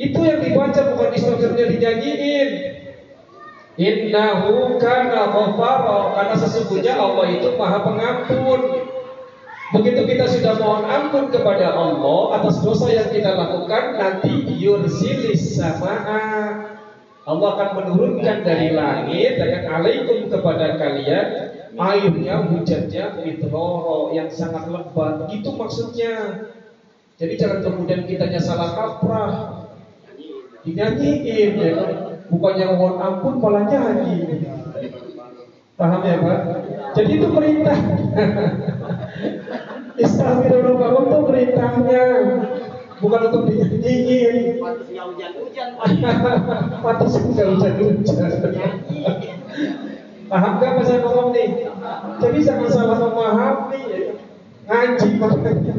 Itu 0.00 0.24
yang 0.24 0.40
dibaca 0.40 0.80
bukan 0.94 1.10
istighfarnya 1.12 1.68
dinyanyiin 1.74 2.79
Innahu 3.80 4.76
kana 4.76 5.32
ghafara 5.32 6.12
Karena 6.12 6.34
sesungguhnya 6.36 7.00
Allah 7.00 7.32
itu 7.32 7.56
maha 7.56 7.80
pengampun 7.80 8.60
Begitu 9.70 10.02
kita 10.02 10.26
sudah 10.26 10.58
mohon 10.58 10.82
ampun 10.82 11.30
kepada 11.30 11.70
Allah 11.70 12.42
atas 12.42 12.58
dosa 12.58 12.90
yang 12.90 13.06
kita 13.06 13.38
lakukan, 13.38 14.02
nanti 14.02 14.58
yursilis 14.58 15.54
samaa. 15.54 16.74
Allah 17.22 17.48
akan 17.54 17.70
menurunkan 17.78 18.42
dari 18.42 18.74
langit 18.74 19.38
dengan 19.38 19.78
alaikum 19.78 20.26
kepada 20.26 20.74
kalian 20.74 21.26
airnya 21.78 22.50
hujannya 22.50 23.22
mitroro 23.22 24.10
yang 24.10 24.26
sangat 24.26 24.66
lebat. 24.66 25.30
Itu 25.30 25.54
maksudnya. 25.54 26.50
Jadi 27.14 27.38
jangan 27.38 27.62
kemudian 27.62 28.10
kitanya 28.10 28.42
salah 28.42 28.74
kaprah. 28.74 29.34
Dinyanyiin 30.66 31.52
ya? 31.62 32.09
Bukannya 32.30 32.66
mohon 32.78 32.94
ampun 33.02 33.34
malah 33.42 33.66
nyanyi. 33.66 34.46
Paham 35.74 36.00
ya 36.06 36.16
Pak? 36.22 36.40
Jadi 36.94 37.10
itu 37.18 37.28
perintah. 37.34 37.78
Istighfirullah 40.00 40.90
itu 40.96 41.18
perintahnya 41.26 42.02
bukan 43.02 43.20
untuk 43.32 43.42
dinyanyiin. 43.50 44.62
Pantasnya 44.62 45.02
hujan-hujan. 45.10 45.68
Pantas 46.80 47.14
enggak 47.18 47.46
hujan-hujan. 47.56 48.30
Paham 50.30 50.52
gak 50.62 50.70
apa 50.78 50.82
saya 50.86 51.02
ngomong 51.02 51.34
nih? 51.34 51.66
Jadi 52.22 52.38
jangan 52.46 52.70
salah 52.70 52.98
memahami 53.02 53.80
ya. 53.90 54.00
Ngaji 54.70 55.08
makanya. 55.18 55.74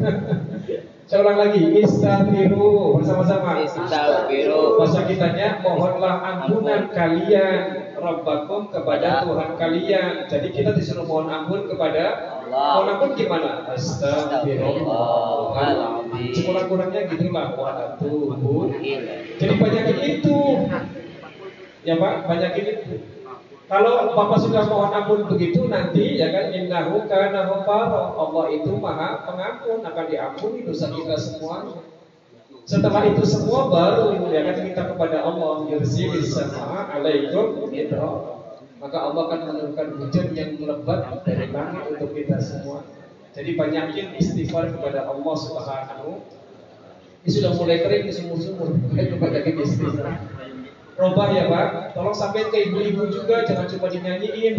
Saya 1.12 1.28
ulang 1.28 1.44
lagi, 1.44 1.76
istaghfiru 1.76 2.96
bersama-sama. 2.96 3.60
Istaghfiru. 3.60 4.80
Bahasa 4.80 5.04
kitanya 5.04 5.60
mohonlah 5.60 6.24
ampunan 6.24 6.88
kalian 6.88 7.92
Rabbakum 8.00 8.72
kepada 8.72 9.20
Tuhan 9.20 9.60
kalian. 9.60 10.24
Jadi 10.24 10.48
kita 10.56 10.72
disuruh 10.72 11.04
mohon 11.04 11.28
ampun 11.28 11.68
kepada 11.68 12.16
Allah. 12.48 12.80
Mohon 12.80 12.88
ampun 12.96 13.10
gimana? 13.12 13.68
Astagfirullah. 13.76 16.00
Sekurang-kurangnya 16.32 17.04
gitulah 17.04 17.60
wa 17.60 17.76
atubu. 17.76 18.72
Ilaih. 18.80 19.36
Jadi 19.36 19.54
banyakin 19.60 19.98
itu. 20.16 20.38
Ya 21.84 22.00
Pak, 22.00 22.24
banyakin 22.24 22.66
itu. 22.72 22.92
Kalau 23.72 24.12
Bapak 24.12 24.36
sudah 24.36 24.68
mohon 24.68 24.92
ampun 24.92 25.24
begitu 25.32 25.64
nanti 25.64 26.20
ya 26.20 26.28
kan 26.28 26.52
innahu 26.52 27.08
kana 27.08 27.48
ghafara. 27.48 28.12
Allah 28.20 28.44
itu 28.52 28.68
Maha 28.76 29.24
Pengampun 29.24 29.80
akan 29.80 30.04
diampuni 30.12 30.60
dosa 30.60 30.92
kita 30.92 31.16
semua. 31.16 31.80
Setelah 32.68 33.08
itu 33.08 33.24
semua 33.24 33.72
baru 33.72 34.28
ya 34.28 34.44
kan 34.44 34.60
kita 34.60 34.92
kepada 34.92 35.24
Allah 35.24 35.72
yursilis 35.72 36.36
sama 36.36 36.84
alaikum 36.92 37.64
midra. 37.72 38.44
Maka 38.76 38.98
Allah 39.08 39.22
akan 39.24 39.40
menurunkan 39.40 39.88
hujan 40.04 40.36
yang 40.36 40.60
lebat 40.60 41.24
dari 41.24 41.48
langit 41.48 41.96
untuk 41.96 42.12
kita 42.12 42.44
semua. 42.44 42.84
Jadi 43.32 43.56
banyakin 43.56 44.20
istighfar 44.20 44.68
kepada 44.68 45.08
Allah 45.08 45.34
Subhanahu. 45.48 46.20
Ini 47.24 47.30
sudah 47.40 47.56
mulai 47.56 47.80
kering 47.80 48.04
di 48.04 48.12
sumur-sumur. 48.12 48.76
Ayo 49.00 49.16
banyakin 49.16 49.64
istighfar. 49.64 50.20
Robah 50.92 51.28
ya 51.32 51.48
Pak, 51.48 51.96
tolong 51.96 52.12
sampai 52.12 52.52
ke 52.52 52.68
ibu-ibu 52.68 53.08
juga, 53.08 53.42
jangan 53.48 53.64
cuma 53.64 53.88
dinyanyiin. 53.88 54.56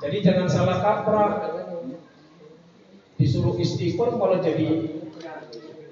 Jadi 0.00 0.16
jangan 0.24 0.48
salah 0.50 0.78
kaprah. 0.82 1.32
Disuruh 3.20 3.54
istighfar 3.60 4.16
malah 4.16 4.40
jadi 4.40 4.90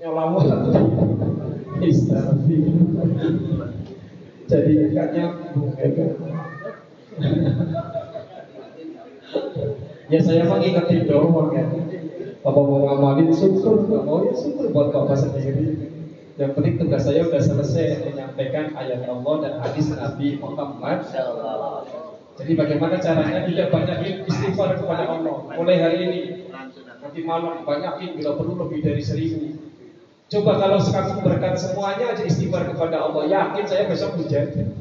nyolawat. 0.00 0.48
Istighfar. 1.84 2.34
Jadi 4.48 4.72
nyambung 4.96 5.76
ya? 5.76 5.88
Ya 10.08 10.24
saya 10.24 10.48
mah 10.48 10.64
ingetin 10.64 11.04
doang 11.04 11.52
ya. 11.52 11.68
Bapak 12.40 12.64
mau 12.64 12.80
ngamalin 12.80 13.28
syukur, 13.28 13.84
nggak 13.84 14.08
mau 14.08 14.24
ya 14.24 14.32
syukur 14.32 14.72
buat 14.72 14.88
bapak 14.88 15.20
sendiri. 15.20 15.97
Yang 16.38 16.50
penting 16.54 16.74
tugas 16.78 17.02
saya 17.02 17.26
udah 17.26 17.42
selesai 17.42 18.06
menyampaikan 18.06 18.70
ayat 18.78 19.02
Allah 19.10 19.34
dan 19.42 19.52
hadis 19.58 19.90
Nabi 19.90 20.38
Muhammad. 20.38 21.02
Jadi 22.38 22.52
bagaimana 22.54 23.02
caranya 23.02 23.42
tidak 23.42 23.74
banyakin 23.74 24.22
istighfar 24.22 24.78
kepada 24.78 25.18
Allah 25.18 25.34
mulai 25.58 25.82
hari 25.82 25.98
ini. 26.06 26.22
Nanti 27.02 27.26
malam 27.26 27.66
banyakin 27.66 28.14
bila 28.14 28.38
perlu 28.38 28.54
lebih 28.54 28.86
dari 28.86 29.02
seribu. 29.02 29.58
Coba 30.30 30.62
kalau 30.62 30.78
sekarang 30.78 31.26
berkat 31.26 31.58
semuanya 31.58 32.14
aja 32.14 32.22
istighfar 32.22 32.70
kepada 32.70 33.02
Allah, 33.02 33.26
yakin 33.26 33.64
saya 33.66 33.90
besok 33.90 34.22
hujan. 34.22 34.78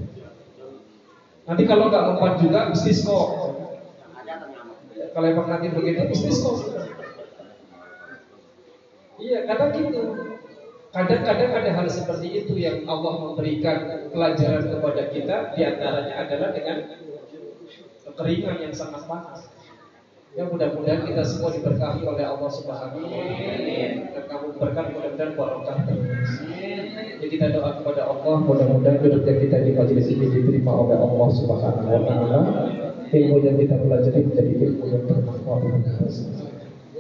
Nanti 1.50 1.64
kalau 1.66 1.90
nggak 1.90 2.06
mempan 2.14 2.34
juga 2.38 2.70
bisnis 2.70 3.02
kok. 3.02 3.30
Kalau 5.10 5.26
emang 5.26 5.50
nanti 5.50 5.74
begitu 5.74 6.06
bisnis 6.06 6.38
kok. 6.38 6.70
Iya, 9.18 9.50
kadang 9.50 9.74
gitu. 9.74 10.37
Kadang-kadang 10.98 11.52
ada 11.54 11.72
hal 11.78 11.88
seperti 11.94 12.42
itu 12.42 12.58
yang 12.58 12.82
Allah 12.90 13.22
memberikan 13.22 14.10
pelajaran 14.10 14.66
kepada 14.66 15.14
kita, 15.14 15.54
di 15.54 15.62
antaranya 15.62 16.26
adalah 16.26 16.50
dengan 16.58 16.90
kekeringan 18.02 18.58
yang 18.66 18.74
sangat 18.74 19.06
panas. 19.06 19.46
Ya 20.34 20.50
mudah-mudahan 20.50 21.06
kita 21.06 21.22
semua 21.22 21.54
diberkahi 21.54 22.02
oleh 22.02 22.26
Allah 22.26 22.50
Subhanahu 22.50 23.06
wa 23.06 23.10
taala 23.14 24.10
dan 24.10 24.26
kamu 24.26 24.48
berkat 24.58 24.86
mudah-mudahan 24.94 25.32
barokah 25.38 25.78
terus. 25.86 26.32
Jadi 27.22 27.26
kita 27.30 27.46
doa 27.54 27.78
kepada 27.78 28.02
Allah 28.10 28.36
mudah-mudahan 28.42 28.98
kedua 28.98 29.22
kita 29.22 29.58
di 29.66 29.78
majelis 29.78 30.10
ini 30.10 30.26
diterima 30.34 30.74
oleh 30.82 30.98
Allah 30.98 31.30
Subhanahu 31.30 31.90
wa 31.94 32.02
taala. 32.10 32.42
Ilmu 33.14 33.38
yang 33.46 33.58
kita 33.62 33.82
pelajari 33.82 34.20
menjadi 34.26 34.52
ilmu 34.66 34.86
yang 34.90 35.04
bermanfaat. 35.06 36.57